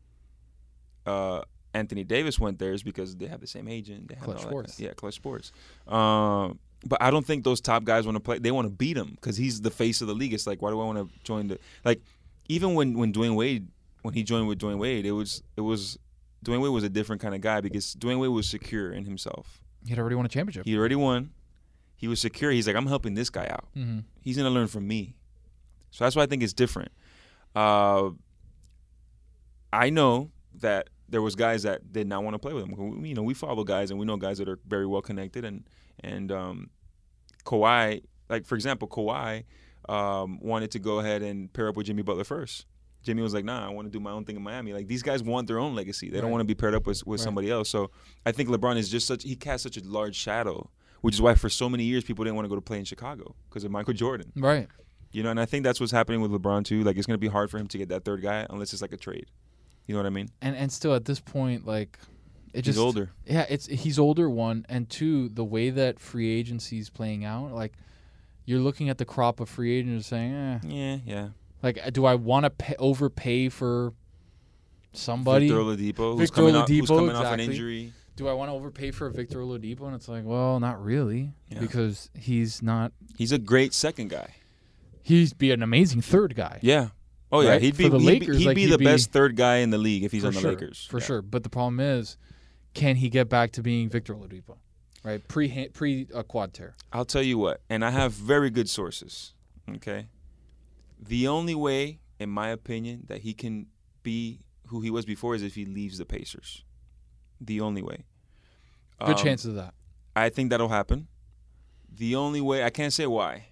[1.04, 1.42] uh,
[1.74, 4.08] Anthony Davis went there is because they have the same agent.
[4.08, 4.80] They have Clutch Sports.
[4.80, 5.52] Yeah, Clutch Sports.
[5.86, 8.38] Um, but I don't think those top guys want to play.
[8.38, 10.32] They want to beat him because he's the face of the league.
[10.32, 12.00] It's like, why do I want to join the like?
[12.48, 13.68] Even when when Dwyane Wade
[14.02, 15.98] when he joined with Dwyane Wade, it was it was
[16.44, 19.60] Dwyane Wade was a different kind of guy because Dwyane Wade was secure in himself.
[19.84, 20.64] He had already won a championship.
[20.66, 21.30] He already won.
[21.96, 22.50] He was secure.
[22.50, 25.14] He's like, I'm helping this guy out hmm he's gonna learn from me.
[25.90, 26.90] So that's why I think it's different.
[27.54, 28.10] Uh,
[29.72, 30.30] I know
[30.60, 33.00] that there was guys that did not want to play with him.
[33.00, 35.44] We- You know, we follow guys and we know guys that are very well connected
[35.44, 35.64] and
[36.00, 36.70] and um,
[37.44, 39.44] Kawhi, like for example, Kawhi
[39.88, 42.66] um, wanted to go ahead and pair up with Jimmy Butler first.
[43.04, 45.02] Jimmy was like, "Nah, I want to do my own thing in Miami." Like these
[45.02, 46.10] guys want their own legacy.
[46.10, 47.24] They don't want to be paired up with with Right.
[47.24, 47.68] somebody else.
[47.68, 47.90] So
[48.26, 50.70] I think LeBron is just such he casts such a large shadow,
[51.02, 52.84] which is why for so many years people didn't want to go to play in
[52.84, 54.32] Chicago because of Michael Jordan.
[54.34, 54.68] Right.
[55.12, 56.82] You know, and I think that's what's happening with LeBron too.
[56.82, 58.92] Like it's gonna be hard for him to get that third guy unless it's like
[58.92, 59.26] a trade.
[59.86, 60.30] You know what I mean?
[60.42, 61.98] And and still at this point, like
[62.54, 63.10] it He's just older.
[63.26, 65.28] Yeah, it's he's older one and two.
[65.28, 67.74] The way that free agency is playing out, like
[68.46, 71.28] you're looking at the crop of free agents saying, eh, Yeah, yeah.
[71.64, 73.92] Like do I want to pay, overpay for
[74.92, 75.48] somebody?
[75.48, 77.92] Victor Oladipo, who's Victor coming, out, who's Oladipo, coming off an injury.
[78.16, 79.82] do I want to overpay for a Victor Oladipo?
[79.86, 81.58] And it's like, well, not really, Yeah.
[81.60, 82.92] because he's not.
[83.16, 84.34] He's a great second guy.
[85.02, 86.58] He'd be an amazing third guy.
[86.62, 86.88] Yeah.
[87.32, 87.62] Oh yeah, Right?
[87.62, 89.34] he'd be For the he'd Lakers, be, he'd like, be he'd the be- best third
[89.36, 90.86] guy in the league if he's on the sure, Lakers.
[90.88, 91.04] for Yeah.
[91.06, 91.22] sure.
[91.22, 92.16] But the problem is,
[92.74, 94.56] can he get back to being Victor Oladipo?
[95.02, 96.76] Right, pre pre uh, quad tear.
[96.92, 99.34] I'll tell you what, and I have very good sources.
[99.76, 100.06] Okay.
[101.08, 103.66] The only way, in my opinion, that he can
[104.02, 106.64] be who he was before is if he leaves the Pacers.
[107.40, 108.04] The only way.
[109.00, 109.74] Good Um, chances of that.
[110.16, 111.08] I think that'll happen.
[111.92, 113.46] The only way I can't say why.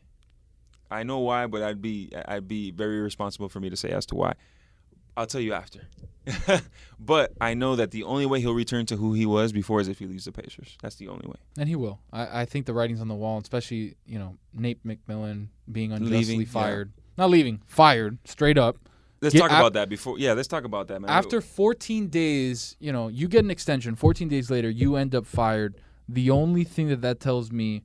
[0.90, 4.07] I know why, but I'd be I'd be very irresponsible for me to say as
[4.07, 4.34] to why.
[5.16, 5.80] I'll tell you after.
[7.00, 9.88] but I know that the only way he'll return to who he was before is
[9.88, 10.76] if he leaves the Pacers.
[10.80, 11.36] That's the only way.
[11.59, 11.98] And he will.
[12.12, 16.18] I, I think the writing's on the wall, especially you know Nate McMillan being unjustly
[16.18, 16.84] Leaving, yeah.
[17.23, 18.77] Not leaving, fired straight up.
[19.20, 20.18] Let's Get talk about that before.
[20.18, 21.09] Yeah, let's talk about that, man.
[21.11, 23.95] After 14 days, you know, you get an extension.
[23.95, 25.77] 14 days later, you end up fired.
[26.09, 27.85] The only thing that that tells me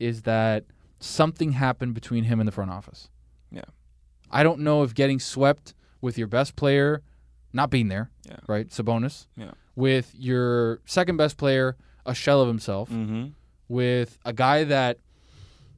[0.00, 0.64] is that
[0.98, 3.08] something happened between him and the front office.
[3.52, 3.62] Yeah.
[4.30, 7.02] I don't know if getting swept with your best player
[7.52, 8.36] not being there, Yeah.
[8.48, 8.68] right?
[8.68, 9.26] Sabonis.
[9.36, 9.52] Yeah.
[9.76, 12.90] With your second best player, a shell of himself.
[12.90, 13.28] Mm-hmm.
[13.68, 14.98] with a guy that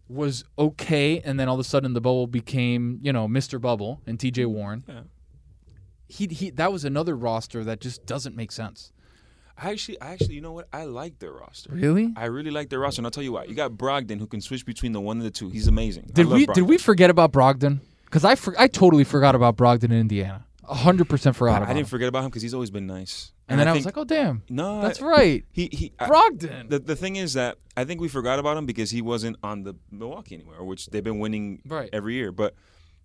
[0.08, 3.60] was okay and then all of a sudden the bubble became, you know, Mr.
[3.60, 4.52] Bubble and TJ mm-hmm.
[4.52, 4.84] Warren.
[4.86, 5.00] Yeah.
[6.06, 8.92] He he that was another roster that just doesn't make sense.
[9.56, 10.68] I actually, I actually, you know what?
[10.72, 11.70] I like their roster.
[11.72, 12.12] Really?
[12.16, 13.44] I really like their roster, and I'll tell you why.
[13.44, 15.48] You got Brogdon who can switch between the one and the two.
[15.48, 16.10] He's amazing.
[16.12, 16.54] Did we Brogdon.
[16.54, 17.80] did we forget about Brogdon?
[18.10, 20.44] Cuz I for, I totally forgot about Brogdon in Indiana.
[20.68, 21.86] 100% forgot I, about I didn't him.
[21.86, 23.32] forget about him because he's always been nice.
[23.48, 24.42] And then I, was think- like, "Oh damn.
[24.48, 25.44] no, That's right.
[25.52, 25.92] He he.
[25.98, 29.02] I- Brogdon." the the thing is that I think we forgot about him because he
[29.02, 31.90] wasn't on the Milwaukee anymore, which they've been winning Right.
[31.92, 32.32] every year.
[32.32, 32.54] But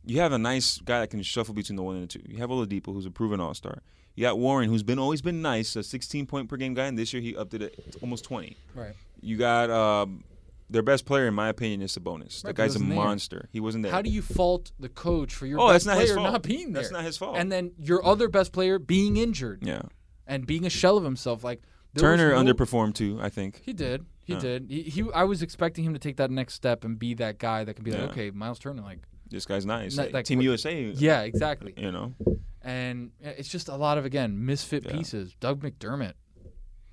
[0.06, 2.22] you have a nice guy that can shuffle between the one and the two.
[2.26, 3.80] You have Oladipo, who's a proven All Star.
[4.16, 6.98] You got Warren, who's been always been nice, a 16 point per game guy, and
[6.98, 8.56] this year he upped it at almost 20.
[8.76, 8.94] right.
[9.22, 10.24] You got um,
[10.70, 12.44] their best player, in my opinion, is Sabonis.
[12.44, 12.96] Right, the guy's a wasn't there.
[12.98, 13.50] monster.
[13.52, 13.92] He wasn't there.
[13.92, 16.32] How do you fault the coach for your Oh, best that's not player his fault.
[16.34, 16.82] not being there?
[16.84, 17.38] That's not his fault.
[17.38, 19.82] And then your other best player being injured yeah,
[20.28, 21.62] and being a shell of himself like
[21.98, 23.18] Turner no- underperformed too.
[23.22, 23.62] I think.
[23.66, 24.06] He did.
[24.24, 24.40] He Yeah.
[24.40, 24.66] did.
[24.70, 25.04] He, he.
[25.14, 27.84] I was expecting him to take that next step and be that guy that can
[27.84, 28.08] be like, Yeah.
[28.08, 29.00] okay, Miles Turner, like,
[29.32, 29.98] This guy's nice.
[29.98, 30.92] Like, like- Team USA.
[30.92, 31.74] yeah, exactly.
[31.78, 32.14] You know,
[32.62, 34.92] And it's just a lot of again misfit Yeah.
[34.92, 35.34] pieces.
[35.40, 36.14] Doug McDermott,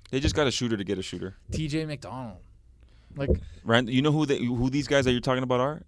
[0.09, 1.35] they just got a shooter to get a shooter.
[1.51, 1.85] T.J.
[1.85, 2.39] McDonald,
[3.15, 3.29] like,
[3.63, 5.83] Rand- you know who they, who these guys that you're talking about are?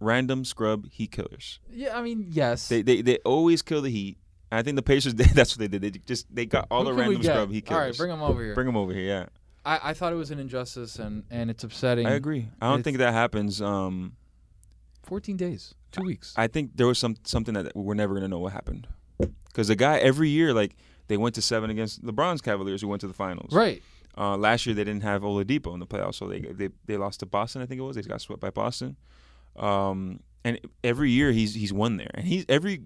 [0.00, 1.60] Random scrub heat killers.
[1.70, 2.68] yeah, I mean, yes.
[2.68, 4.18] They they, they always kill the heat.
[4.50, 5.82] And I think the Pacers that's what they did.
[5.82, 7.32] They just they got all Who the we random get?
[7.32, 7.98] scrub heat All killers.
[8.00, 8.54] right, bring them over here.
[8.54, 9.04] Bring them over here.
[9.06, 9.26] Yeah,
[9.64, 12.06] I, I thought it was an injustice and and it's upsetting.
[12.06, 12.48] I agree.
[12.60, 13.62] I don't It's- think that happens.
[13.62, 14.16] Um,
[15.04, 16.32] 14 days, two weeks.
[16.36, 18.88] I think there was some something that we're never gonna know what happened.
[19.46, 20.74] Because the guy every year, like
[21.08, 23.52] they went to seven against LeBron's Cavaliers, who went to the finals.
[23.52, 23.82] right.
[24.16, 27.20] Uh, last year they didn't have Oladipo in the playoffs, so they they they lost
[27.20, 27.62] to Boston.
[27.62, 27.96] I think it was.
[27.96, 28.96] They got swept by Boston.
[29.56, 32.82] Um, and every year he's he's won there, and he's every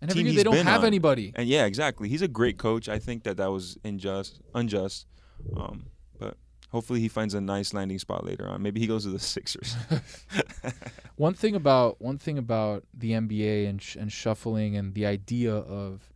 [0.00, 0.86] And every year they don't have on.
[0.86, 1.32] anybody.
[1.34, 2.08] and yeah, exactly.
[2.08, 2.88] He's a great coach.
[2.88, 5.06] I think that that was unjust, unjust.
[5.56, 5.86] Um,
[6.18, 6.36] but
[6.70, 8.62] hopefully he finds a nice landing spot later on.
[8.62, 9.74] Maybe he goes to the Sixers.
[11.16, 15.52] One thing about one thing about the NBA and sh- and shuffling and the idea
[15.52, 16.08] of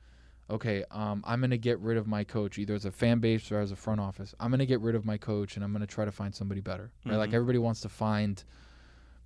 [0.53, 3.59] okay, um, I'm gonna get rid of my coach either as a fan base or
[3.59, 4.35] as a front office.
[4.39, 6.93] I'm gonna get rid of my coach and I'm gonna try to find somebody better.
[7.05, 7.17] Right?
[7.17, 7.35] Like Mhm.
[7.35, 8.45] everybody wants to find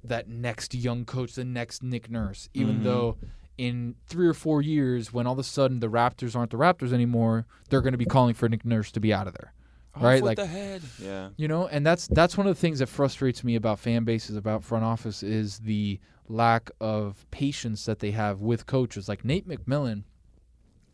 [0.04, 2.84] that next young coach, the next Nick Nurse, even Mhm.
[2.84, 3.16] though
[3.58, 6.92] in three or four years, when all of a sudden the Raptors aren't the Raptors
[6.92, 9.54] anymore, they're going to be calling for Nick Nurse to be out of there.
[9.98, 10.82] Right, Off with like- the head.
[11.00, 11.30] Yeah.
[11.38, 14.36] You know, and that's that's one of the things that frustrates me about fan bases,
[14.36, 15.98] about front office, is the
[16.28, 19.08] lack of patience that they have with coaches.
[19.08, 20.04] Like Nate McMillan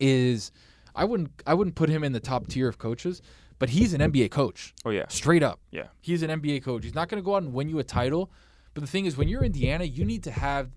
[0.03, 0.51] is,
[0.95, 3.21] I wouldn't I wouldn't put him in the top tier of coaches,
[3.59, 5.05] but he's an NBA coach, Oh yeah.
[5.07, 5.59] straight up.
[5.71, 5.87] Yeah.
[6.01, 6.83] He's an NBA coach.
[6.83, 8.31] He's not going to go out and win you a title,
[8.73, 10.71] but the thing is, when you're Indiana, you need to have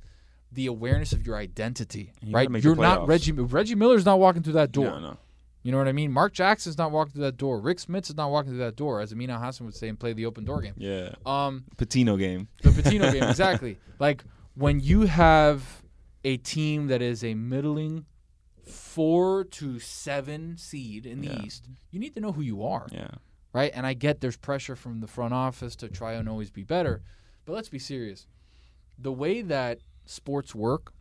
[0.52, 2.48] the awareness of your identity, You right?
[2.62, 3.06] You're not.
[3.08, 3.32] Reggie.
[3.32, 4.84] Reggie Miller's not walking through that door.
[4.86, 5.16] No, no.
[5.62, 6.12] You know what I mean?
[6.12, 7.58] Mark Jackson's not walking through that door.
[7.58, 10.12] Rick Smits is not walking through that door, as Amin Elhassan would say, and play
[10.12, 10.74] the open door game.
[10.76, 11.10] Yeah.
[11.26, 12.46] Um, Pitino game.
[12.62, 13.76] the Pitino game, exactly.
[13.98, 14.22] Like
[14.54, 15.82] when you have
[16.24, 18.04] a team that is a middling
[19.00, 21.42] four to seven seed in the Yeah.
[21.42, 23.10] East, you need to know who you are, Yeah.
[23.52, 23.70] right?
[23.74, 27.02] And I get there's pressure from the front office to try and always be better,
[27.44, 28.26] but let's be serious.
[28.98, 30.94] The way that sports work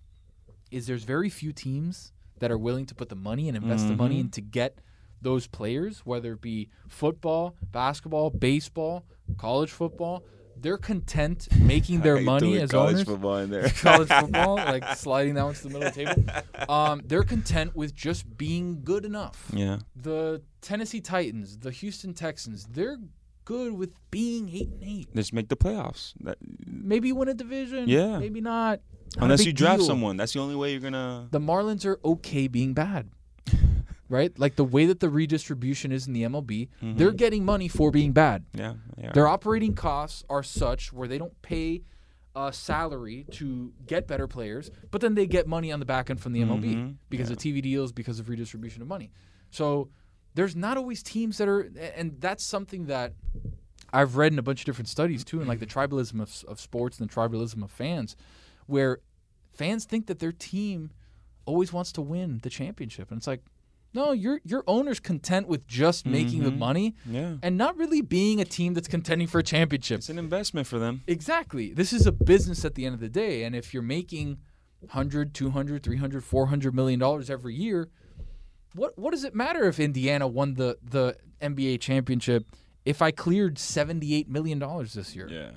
[0.71, 3.95] is there's very few teams that are willing to put the money and invest the
[3.95, 4.25] money Mhm.
[4.25, 4.79] in to get
[5.21, 9.05] those players, whether it be football, basketball, baseball,
[9.37, 10.21] college football.
[10.57, 13.03] They're content making their money as college owners.
[13.07, 13.69] football in there.
[13.69, 16.23] college football, like sliding that one to the middle of the table.
[16.69, 19.51] Um, they're content with just being good enough.
[19.53, 19.79] Yeah.
[19.95, 22.97] The Tennessee Titans, the Houston Texans, they're
[23.43, 25.07] good with being eight and eight.
[25.15, 26.13] Just make the playoffs.
[26.21, 27.87] That, Maybe win a division.
[27.87, 28.17] Yeah.
[28.19, 28.79] Maybe not.
[29.17, 29.87] Not unless you draft deal.
[29.87, 31.27] someone, that's the only way you're gonna.
[31.31, 33.09] The Marlins are okay being bad.
[34.09, 34.37] Right?
[34.37, 37.17] Like the way that the redistribution is in the MLB, they're Mhm.
[37.17, 38.45] getting money for being bad.
[38.53, 38.75] Yeah.
[38.97, 39.11] yeah.
[39.13, 41.83] Their operating costs are such where they don't pay
[42.35, 46.19] a salary to get better players, but then they get money on the back end
[46.19, 46.95] from the MLB Mhm.
[47.09, 49.09] because of TV deals, because of redistribution of money.
[49.51, 49.89] So
[50.33, 51.61] there's not always teams that are,
[51.95, 53.13] and that's something that
[53.93, 56.59] I've read in a bunch of different studies too, and like the tribalism of, of
[56.59, 58.17] sports and the tribalism of fans,
[58.65, 58.99] where
[59.53, 60.91] fans think that their team
[61.45, 63.43] always wants to win the championship, and it's like,
[63.95, 66.57] no, your your owner's content with just making the Mhm.
[66.57, 67.37] money Yeah.
[67.41, 69.99] and not really being a team that's contending for a championship.
[69.99, 71.01] It's an investment for them.
[71.07, 71.73] Exactly.
[71.73, 73.43] This is a business at the end of the day.
[73.43, 74.37] And if you're making
[74.81, 77.89] 100, 200, 300, 400 million dollars every year,
[78.73, 82.45] what what does it matter if Indiana won the the NBA championship
[82.85, 85.27] if I cleared 78 million dollars this year?
[85.31, 85.51] Yeah.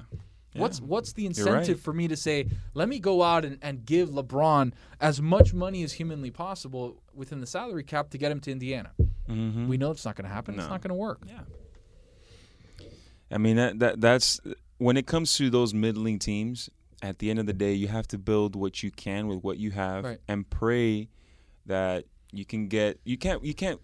[0.58, 0.86] What's Yeah.
[0.86, 1.38] what's the right.
[1.38, 5.54] incentive for me to say, let me go out and, and give LeBron as much
[5.54, 8.90] money as humanly possible within the salary cap to get him to Indiana?
[9.28, 9.68] Mhm.
[9.68, 10.54] We know it's not going to happen.
[10.58, 11.22] It's not going to work.
[11.26, 11.40] Yeah.
[13.30, 14.40] I mean that, that that's
[14.78, 16.70] when it comes to those middling teams.
[17.00, 19.56] At the end of the day, you have to build what you can with what
[19.58, 20.18] you have, Right.
[20.26, 21.08] and pray
[21.66, 22.98] that you can get.
[23.04, 23.44] You can't.
[23.44, 23.80] You can't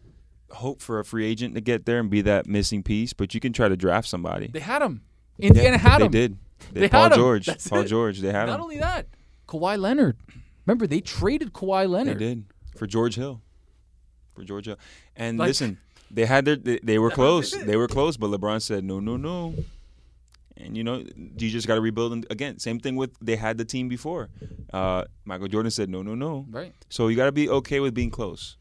[0.50, 3.38] hope for a free agent to get there and be that missing piece, but you
[3.38, 4.48] can try to draft somebody.
[4.48, 5.02] They had him.
[5.38, 6.10] Indiana Yeah, had they him.
[6.12, 6.38] They did.
[6.72, 7.18] They, They Paul had him.
[7.18, 7.46] George.
[7.46, 7.86] That's Paul it.
[7.86, 8.20] George.
[8.20, 8.62] They had Not him.
[8.62, 9.06] only that,
[9.48, 10.16] Kawhi Leonard.
[10.66, 12.18] Remember, they traded Kawhi Leonard.
[12.18, 12.44] They did
[12.76, 13.40] for George Hill.
[14.34, 14.78] For George Hill,
[15.16, 15.78] and Like- listen,
[16.10, 16.56] they had their.
[16.56, 17.52] They, they were close.
[17.52, 17.62] they.
[17.62, 19.54] They were close, but LeBron said no, no, no.
[20.56, 22.58] And you know, you just got to rebuild them again.
[22.58, 24.28] Same thing with they had the team before.
[24.72, 26.46] Uh, Michael Jordan said no, no, no.
[26.50, 26.72] Right.
[26.88, 28.56] So you got to be okay with being close.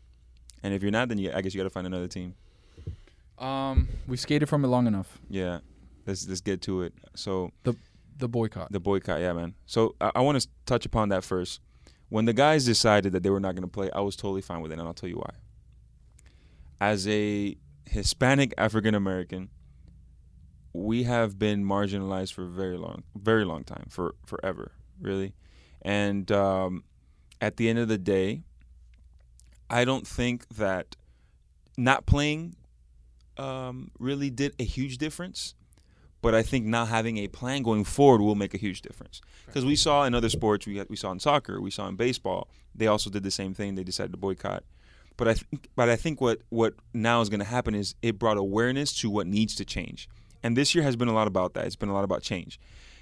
[0.64, 2.36] And if you're not, then you, I guess you got to find another team.
[3.38, 5.20] Um, we skated from it long enough.
[5.30, 5.60] Yeah,
[6.06, 6.94] let's let's get to it.
[7.16, 7.76] So The
[8.28, 8.72] boycott.
[8.72, 9.56] the boycott, yeah, man.
[9.66, 11.62] So I, I want to touch upon that first.
[12.10, 14.62] When the guys decided that they were not going to play, I was totally fine
[14.62, 15.32] with it, and I'll tell you why.
[16.80, 19.50] As a Hispanic African American,
[20.74, 25.34] we have been marginalized for a very long, very long time, for forever, really.
[25.82, 26.84] And um,
[27.42, 28.44] at the end of the day,
[29.70, 30.96] I don't think that
[31.78, 32.56] not playing
[33.38, 35.56] um, really did a huge difference
[36.24, 39.20] but I think not having a plan going forward will make a huge difference.
[39.46, 41.98] Because we saw in other sports, we had, we saw in soccer, we saw in
[41.98, 43.76] baseball, they also did the same thing.
[43.76, 44.64] They decided to boycott.
[45.18, 48.18] But I think, but I think what what now is going to happen is it
[48.18, 50.08] brought awareness to what needs to change.
[50.42, 51.66] And this year has been a lot about that.
[51.66, 52.58] It's been a lot about change.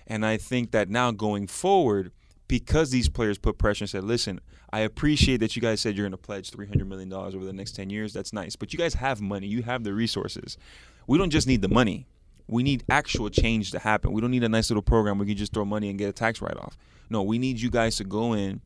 [0.08, 2.12] And I think that now going forward,
[2.48, 4.42] because these players put pressure and said, "Listen,
[4.74, 7.54] I appreciate that you guys said you're going to pledge 300 million dollars over the
[7.54, 8.14] next 10 years.
[8.14, 9.46] That's nice, but you guys have money.
[9.46, 10.58] You have the resources.
[11.06, 12.08] We don't just need the money
[12.52, 14.12] we need actual change to happen.
[14.12, 16.14] We don't need a nice little program where you just throw money and get a
[16.14, 16.78] tax write off.
[17.10, 18.62] No, we need you guys to go in.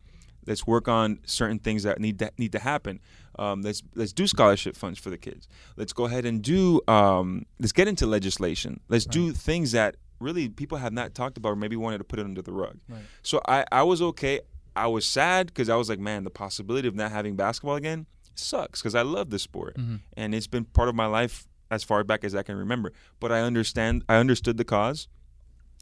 [0.45, 2.99] Let's work on certain things that need that need to happen.
[3.39, 5.47] Um, let's let's do scholarship funds for the kids.
[5.77, 6.81] Let's go ahead and do.
[6.87, 8.79] Um, let's get into legislation.
[8.89, 12.19] Let's do things that really people have not talked about or maybe wanted to put
[12.19, 12.77] it under the rug.
[12.89, 13.01] Right.
[13.23, 14.41] So I I was okay.
[14.75, 18.05] I was sad because I was like, man, the possibility of not having basketball again
[18.35, 20.01] sucks because I love this sport Mhm.
[20.17, 22.91] and it's been part of my life as far back as I can remember.
[23.19, 25.07] But I understand, I understood the cause,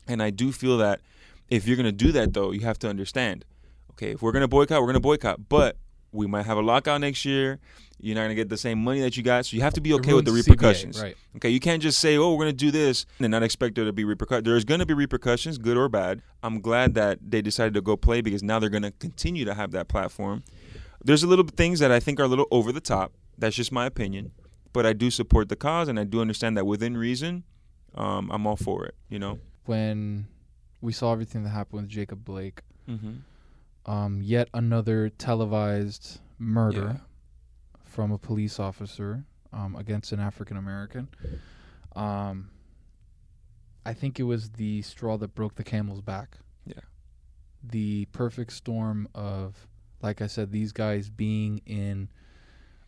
[0.07, 1.01] and I do feel that
[1.49, 3.45] if you're gonna do that, though, you have to understand.
[3.91, 5.77] Okay, if we're gonna boycott, we're gonna boycott, but
[6.11, 7.59] we might have a lockout next year.
[7.99, 9.93] You're not gonna get the same money that you got, so you have to be
[9.93, 11.01] okay with the ruins CBA, repercussions.
[11.01, 11.15] right.
[11.37, 13.93] Okay, you can't just say, "Oh, we're gonna do this," and not expect there to
[13.93, 14.45] be repercussions.
[14.45, 16.21] There's gonna be repercussions, good or bad.
[16.41, 19.71] I'm glad that they decided to go play because now they're gonna continue to have
[19.71, 20.43] that platform.
[21.03, 23.13] There's a little things that I think are a little over the top.
[23.37, 24.31] That's just my opinion,
[24.73, 27.43] but I do support the cause and I do understand that within reason,
[27.95, 28.95] um, I'm all for it.
[29.09, 29.39] You know.
[29.65, 30.27] When
[30.81, 33.89] we saw everything that happened with Jacob Blake, Mm-hmm.
[33.89, 36.99] um, yet another televised murder
[37.85, 41.07] from a police officer um, against an African American.
[41.95, 42.49] Um,
[43.85, 46.37] I think it was the straw that broke the camel's back.
[46.65, 46.81] Yeah.
[47.63, 49.67] The perfect storm of,
[50.01, 52.09] like I said, these guys being in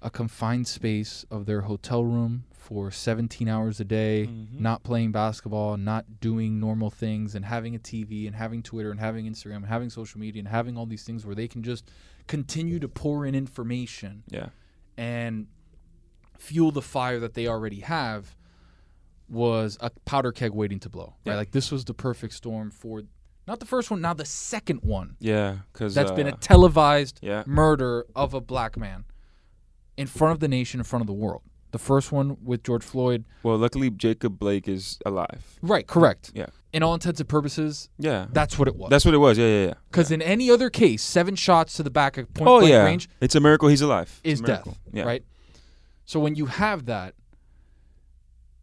[0.06, 4.60] a confined space of their hotel room for 17 hours a day, Mhm.
[4.60, 9.00] not playing basketball, not doing normal things, and having a TV and having Twitter and
[9.00, 11.90] having Instagram and having social media and having all these things where they can just
[12.28, 14.50] continue to pour in information Yeah.
[14.96, 15.48] and
[16.38, 18.36] fuel the fire that they already have
[19.28, 21.16] was a powder keg waiting to blow.
[21.26, 21.34] Right?
[21.34, 21.36] Yeah.
[21.36, 23.04] Like this was the perfect storm for
[23.48, 25.60] not the first one, now the second one Yeah.
[25.74, 27.44] Because that's uh, been a televised yeah.
[27.48, 29.06] murder of a black man
[29.98, 31.42] in front of the nation, in front of the world.
[31.72, 33.26] The first one with George Floyd.
[33.44, 35.58] Well, luckily Jacob Blake is alive.
[35.62, 36.32] Right, correct.
[36.34, 36.46] Yeah.
[36.72, 38.28] In all intents and purposes, Yeah.
[38.32, 38.90] that's what it was.
[38.90, 39.38] That's what it was.
[39.38, 39.48] Yeah.
[39.48, 39.66] Yeah.
[39.68, 39.74] Yeah.
[39.92, 42.84] Because in any other case, seven shots to the back at point Oh blank yeah.
[42.84, 44.22] range It's a miracle he's alive.
[44.24, 44.78] It's is death.
[44.94, 45.04] Yeah.
[45.04, 45.24] Right?
[46.06, 47.16] So when you have that,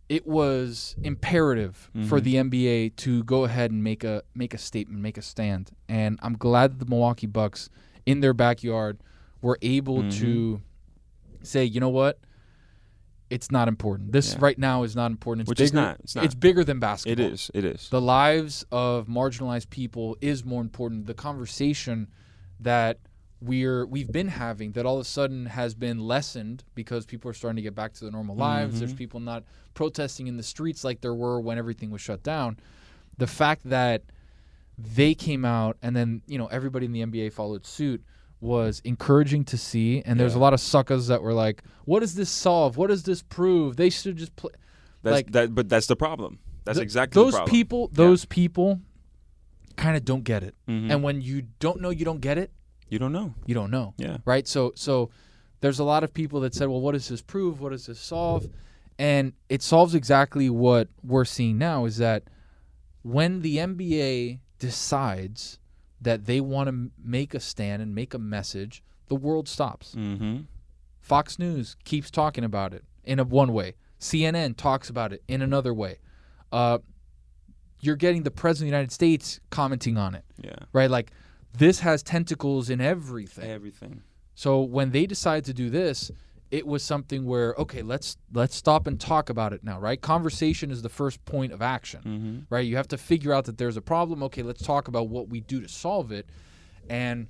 [0.09, 2.24] it was imperative for Mhm.
[2.24, 5.70] the NBA to go ahead and make a make a statement, make a stand.
[5.89, 7.70] And I'm glad that the Milwaukee Bucks
[8.05, 8.99] in their backyard
[9.41, 10.18] were able Mhm.
[10.20, 10.61] to
[11.43, 12.18] say, you know what?
[13.30, 14.12] It's not important.
[14.12, 14.38] This Yeah.
[14.40, 15.43] right now is not important.
[15.43, 16.01] It's Which bigger, is not.
[16.01, 16.24] It's not.
[16.24, 17.24] It's bigger than basketball.
[17.26, 17.51] It is.
[17.55, 17.88] It is.
[17.88, 21.07] The lives of marginalized people is more important.
[21.07, 22.09] The conversation
[22.61, 22.99] that
[23.40, 27.34] we're we've been having that all of a sudden has been lessened because people are
[27.34, 28.78] starting to get back to their normal lives.
[28.78, 28.99] There's Mhm.
[28.99, 29.43] people not
[29.74, 32.57] protesting in the streets like there were when everything was shut down.
[33.18, 34.03] The fact that
[34.78, 38.05] they came out and then you know everybody in the NBA followed suit
[38.43, 40.03] was encouraging to see.
[40.05, 42.76] And there's a lot of suckers that were like, "What does this solve?
[42.76, 43.76] What does this prove?
[43.76, 44.51] They should just play."
[45.03, 45.55] That's like- that.
[45.55, 46.40] But that's the problem.
[46.64, 47.51] That's Th- exactly those the problem.
[47.51, 47.88] people.
[47.93, 48.80] Those people
[49.76, 50.55] kind of don't get it.
[50.68, 50.90] Mhm.
[50.93, 52.51] And when you don't know you don't get it,
[52.90, 53.34] you don't know.
[53.47, 54.18] you don't know, Yeah.
[54.24, 54.47] right?
[54.47, 55.11] So so
[55.61, 57.61] there's a lot of people that said, "Well, what does this prove?
[57.61, 58.49] What does this solve?"
[58.99, 62.24] And it solves exactly what we're seeing now is that
[63.03, 65.59] when the NBA decides
[66.03, 69.94] that they want to make a stand and make a message, the world stops.
[69.94, 70.42] Mm-hmm.
[71.00, 73.74] Fox News keeps talking about it in a one way.
[73.98, 75.98] CNN talks about it in another way.
[76.50, 76.78] Uh,
[77.80, 80.55] you're getting the president of the United States commenting on it, Yeah.
[80.72, 80.90] right?
[80.90, 81.11] Like
[81.57, 83.50] this has tentacles in everything.
[83.50, 84.03] Everything.
[84.34, 86.11] So when they decide to do this,
[86.53, 90.00] it was something where okay, let's let's stop and talk about it now, right?
[90.00, 92.55] Conversation is the first point of action, Mm-hmm.
[92.55, 92.64] right?
[92.66, 94.22] You have to figure out that there's a problem.
[94.24, 96.26] Okay, let's talk about what we do to solve it.
[96.90, 97.28] And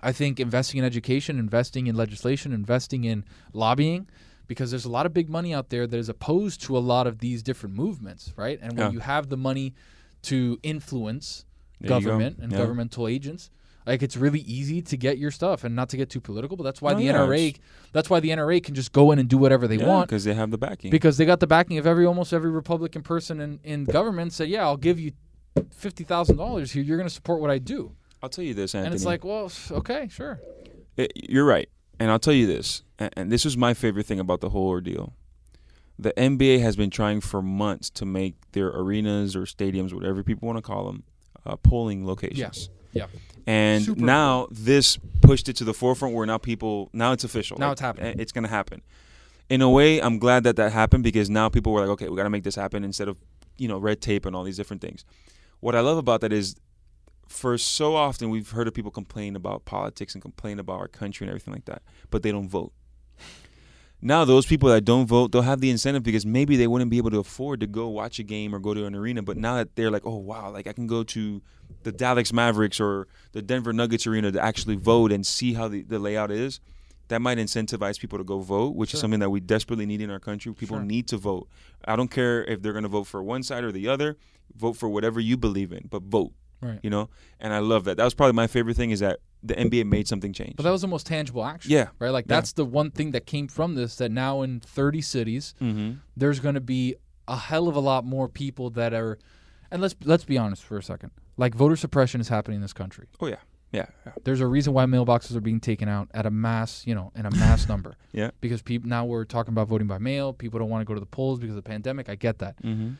[0.00, 4.08] I think investing in education, investing in legislation, investing in lobbying,
[4.46, 7.08] because there's a lot of big money out there that is opposed to a lot
[7.08, 8.58] of these different movements, right?
[8.62, 8.92] And when Yeah.
[8.92, 9.74] you have the money
[10.22, 11.44] to influence
[11.80, 11.94] There go.
[12.00, 12.58] government and Yeah.
[12.58, 13.50] governmental agents,
[13.86, 16.56] like it's really easy to get your stuff and not to get too political.
[16.56, 17.56] But that's why No, the yeah, NRA,
[17.92, 20.34] that's why the NRA can just go in and do whatever they want because they
[20.34, 20.90] have the backing.
[20.90, 24.48] because they got the backing of every almost every Republican person in, in government said,
[24.48, 25.12] yeah, I'll give you
[25.70, 26.82] fifty thousand dollars here.
[26.82, 28.86] You're going to support what I do, I'll tell you this, Anthony.
[28.86, 30.40] and it's like, well, okay, sure.
[30.96, 31.68] It- you're right,
[32.00, 34.68] and I'll tell you this, and, and this was my favorite thing about the whole
[34.68, 35.14] ordeal.
[35.98, 40.46] The NBA has been trying for months to make their arenas or stadiums, whatever people
[40.46, 41.04] want to call them,
[41.46, 42.68] uh, polling locations.
[42.92, 43.06] Yeah.
[43.46, 47.58] And Super now this pushed it to the forefront where now people now it's official.
[47.58, 48.06] Now Like, it's happening.
[48.18, 48.82] eh, It's going to happen.
[49.48, 52.16] In a way, I'm glad that that happened because now people were like, okay, we
[52.16, 53.16] got to make this happen instead of
[53.58, 55.04] you know red tape and all these different things.
[55.60, 56.56] What I love about that is,
[57.28, 61.24] for so often we've heard of people complain about politics and complain about our country
[61.24, 62.72] and everything like that, but they don't vote.
[64.06, 66.96] Now those people that don't vote, they'll have the incentive because maybe they wouldn't be
[66.98, 69.20] able to afford to go watch a game or go to an arena.
[69.20, 71.42] But now that they're like, oh wow, like I can go to
[71.82, 75.82] the Dallas Mavericks or the Denver Nuggets arena to actually vote and see how the,
[75.82, 76.60] the layout is,
[77.08, 78.98] that might incentivize people to go vote, which Sure.
[78.98, 80.54] is something that we desperately need in our country.
[80.54, 80.86] People Sure.
[80.86, 81.48] need to vote.
[81.84, 84.16] I don't care if they're going to vote for one side or the other.
[84.54, 86.32] Vote for whatever you believe in, but vote.
[86.62, 86.78] Right.
[86.80, 87.96] You know, and I love that.
[87.96, 90.56] That was probably my favorite thing is that the NBA made something change.
[90.56, 91.70] But that was the most tangible action.
[91.72, 91.88] Yeah.
[91.98, 92.10] Right.
[92.10, 92.36] Like Yeah.
[92.36, 93.96] that's the one thing that came from this.
[93.96, 95.98] That now in 30 cities, mm-hmm.
[96.16, 96.96] there's going to be
[97.28, 99.18] a hell of a lot more people that are,
[99.70, 101.10] and let's let's be honest for a second.
[101.36, 103.08] Like voter suppression is happening in this country.
[103.20, 103.36] Oh yeah,
[103.72, 104.12] yeah, yeah.
[104.24, 107.26] There's a reason why mailboxes are being taken out at a mass, you know, in
[107.26, 107.96] a mass number.
[108.12, 108.30] Yeah.
[108.40, 110.32] Because people now we're talking about voting by mail.
[110.32, 112.08] People don't want to go to the polls because of the pandemic.
[112.08, 112.62] I get that.
[112.62, 112.94] Mm-hmm.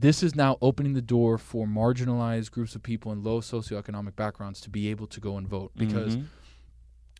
[0.00, 4.58] This is now opening the door for marginalized groups of people in low socioeconomic backgrounds
[4.62, 5.72] to be able to go and vote.
[5.76, 6.24] Because Mhm.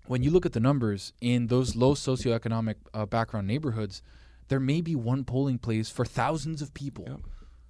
[0.07, 4.01] when you look at the numbers in those low socioeconomic uh, background neighborhoods,
[4.49, 7.05] there may be one polling place for thousands of people.
[7.07, 7.21] Yep.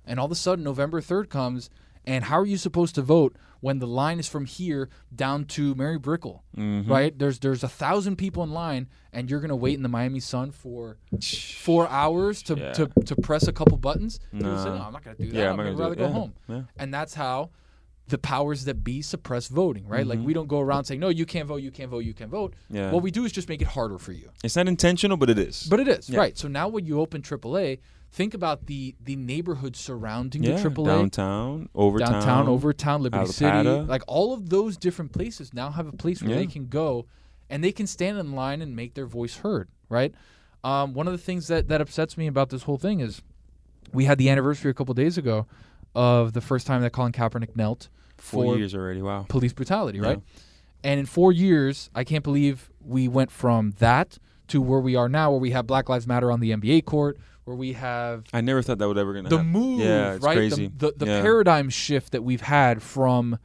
[0.05, 1.71] And all of a sudden, November 3rd comes
[2.11, 5.75] And how are you supposed to vote when the line is from here down to
[5.77, 6.91] Mary Brickell, Mm-hmm.
[6.91, 7.17] right?
[7.17, 10.51] There's there's a thousand people in line, and you're gonna wait in the Miami sun
[10.51, 10.97] for
[11.67, 12.73] four hours to, Yeah.
[12.73, 14.19] to, to press a couple buttons.
[14.33, 15.35] People say, no, I'm not gonna do that.
[15.35, 16.07] Yeah, I'm, gonna gonna rather go.
[16.07, 16.13] Yeah.
[16.13, 16.33] home.
[16.49, 16.63] Yeah.
[16.79, 17.51] And that's how
[18.09, 20.05] the powers that be suppress voting, right?
[20.05, 20.25] Like Mhm.
[20.25, 22.55] we don't go around saying, no, you can't vote, you can't vote, you can't vote.
[22.69, 22.91] Yeah.
[22.91, 24.31] What we do is just make it harder for you.
[24.43, 25.69] It's not intentional, but it is.
[25.71, 26.37] But it is right.
[26.37, 27.79] So now when you open AAA,
[28.11, 33.69] think about the the neighborhood surrounding yeah, the AAA, downtown, overtown, downtown, Overtown, Liberty City,
[33.69, 36.37] like all of those different places now have a place where Yeah.
[36.39, 37.07] they can go,
[37.49, 39.69] and they can stand in line and make their voice heard.
[39.89, 40.15] Right.
[40.63, 43.23] Um, one of the things that that upsets me about this whole thing is
[43.93, 45.47] we had the anniversary a couple days ago
[45.95, 49.03] of the first time that Colin Kaepernick knelt Four for years already.
[49.03, 49.25] Wow.
[49.29, 50.07] police brutality, Yeah.
[50.09, 50.21] right?
[50.85, 55.09] And in four years, I can't believe we went from that to where we are
[55.09, 58.41] now, where we have Black Lives Matter on the NBA court, where we have I
[58.41, 59.51] never thought that would ever gonna the happen.
[59.53, 60.37] move, Yeah, right?
[60.37, 60.69] crazy.
[60.69, 61.23] The, the, the Yeah.
[61.23, 63.39] paradigm shift that we've had from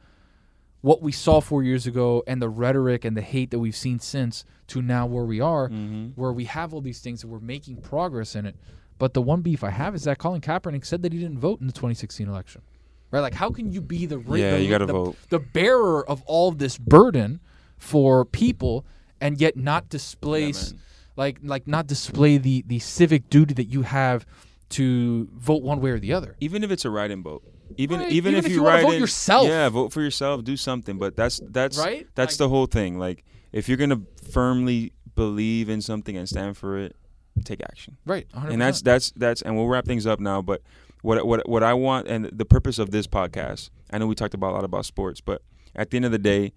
[0.82, 3.98] what we saw four years ago and the rhetoric and the hate that we've seen
[3.98, 6.12] since to now where we are, Mhm.
[6.14, 8.54] where we have all these things and we're making progress in it.
[8.98, 11.60] But the one beef I have is that Colin Kaepernick said that he didn't vote
[11.60, 12.62] in the 2016 election.
[13.10, 13.20] Right?
[13.20, 15.16] Like, how can you be the Yeah, the, you gotta the- vote.
[15.30, 17.40] the bearer of all this burden
[17.78, 18.84] for people
[19.20, 20.80] and yet not displace man.
[21.16, 24.26] Like like not display the the civic duty that you have
[24.70, 26.36] to vote one way or the other.
[26.40, 27.42] Even if it's a write-in vote,
[27.76, 29.46] even Right, even, even if, if you, you write vote in, yourself.
[29.48, 30.98] yeah, vote for yourself, do something.
[30.98, 32.06] But that's that's Right?
[32.14, 32.98] That's Like- the whole thing.
[32.98, 36.96] Like if you're gonna firmly believe in something and stand for it,
[37.44, 37.96] take action.
[38.04, 38.26] Right.
[38.34, 38.52] 100%.
[38.52, 40.62] and that's that's that's and we'll wrap things up now but
[41.02, 44.34] what what what I want and the purpose of this podcast I know we talked
[44.34, 45.42] about a lot about sports but
[45.74, 46.52] at the end of the day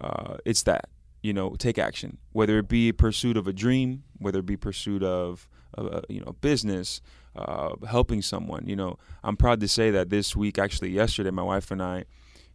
[0.00, 0.88] uh, it's that
[1.22, 5.02] you know take action whether it be pursuit of a dream whether it be pursuit
[5.02, 7.00] of uh, you know business
[7.36, 8.66] uh, helping someone.
[8.66, 12.04] You know I'm proud to say that this week actually yesterday my wife and I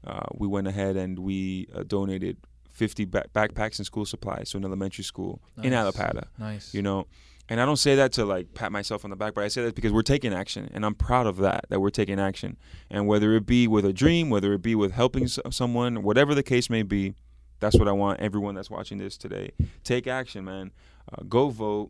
[0.06, 2.38] uh, we went ahead and we uh, donated
[2.72, 6.74] 50 ba- backpacks and school supplies to an elementary school in Allapattah nice.
[6.74, 7.06] you know?
[7.50, 9.62] And i don't say that to like pat myself on the back but i say
[9.66, 12.58] that because we're taking action and i'm proud of that that we're taking action.
[12.90, 16.44] And whether it be with a dream whether it be with helping someone whatever the
[16.44, 17.14] case may be
[17.62, 19.52] that's what i want everyone that's watching this today
[19.86, 20.72] take action man
[21.14, 21.90] uh, go vote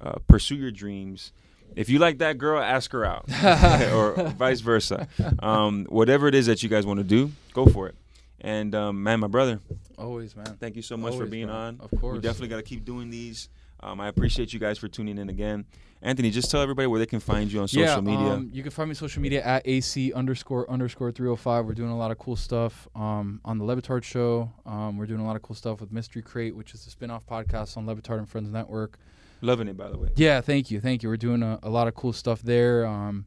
[0.00, 1.32] uh, pursue your dreams
[1.74, 3.24] if you like that girl ask her out
[3.92, 5.08] or vice versa
[5.40, 7.96] um, whatever it is that you guys want to do go for it
[8.40, 9.58] and um, man my brother
[9.98, 10.44] Always, man.
[10.60, 11.56] thank you so much for being bro.
[11.56, 12.22] on Of course, we course.
[12.22, 13.48] definitely got to keep doing these.
[13.80, 15.64] Um, I appreciate you guys for tuning in again.
[16.02, 18.32] Anthony, just tell everybody where they can find you on social yeah, media.
[18.34, 21.64] Um, you can find me on social media at AC underscore underscore 305.
[21.64, 24.52] We're doing a lot of cool stuff um, on the LeBatard show.
[24.66, 27.10] Um, we're doing a lot of cool stuff with Mystery Crate, which is a spin
[27.10, 28.98] off podcast on LeBatard and Friends Network.
[29.40, 30.10] Loving it, by the way.
[30.16, 31.08] Yeah, thank you, thank you.
[31.08, 32.86] We're doing a, a lot of cool stuff there.
[32.86, 33.24] Um,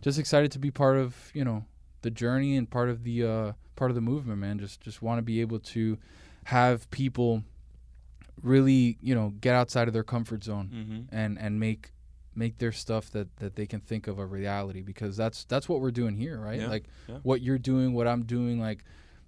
[0.00, 1.64] just excited to be part of you know
[2.02, 4.58] the journey and part of the uh, part of the movement, man.
[4.58, 5.98] Just just want to be able to
[6.44, 7.42] have people
[8.42, 11.14] really you know get outside of their comfort zone Mm-hmm.
[11.16, 11.92] and and make
[12.34, 15.80] make their stuff that that they can think of a reality because that's that's what
[15.80, 16.60] we're doing here, right?
[16.60, 17.18] Yeah, Like yeah.
[17.22, 18.84] what you're doing, what I'm doing, like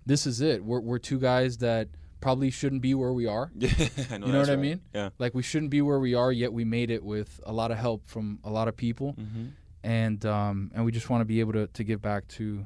[0.07, 0.65] this is it.
[0.65, 1.89] We're we're two guys that
[2.21, 3.51] probably shouldn't be where we are.
[3.55, 3.69] Yeah,
[4.11, 4.81] I know You know that's what I mean?
[4.95, 5.11] Yeah.
[5.19, 7.77] Like we shouldn't be where we are, yet we made it with a lot of
[7.79, 9.45] help from a lot of people, Mm-hmm.
[9.83, 12.65] and um, and we just want to be able to, to give back to,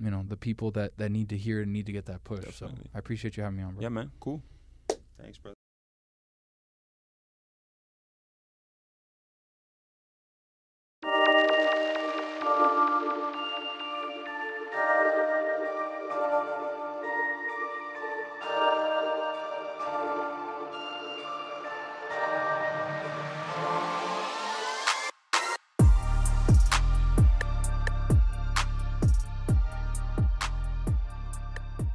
[0.00, 2.44] you know, the people that, that need to hear and need to get that push.
[2.44, 2.82] Definitely.
[2.84, 3.82] So I appreciate you having me on, bro.
[3.82, 4.10] Yeah, man.
[4.18, 4.42] Cool.
[5.20, 5.53] Thanks, brother.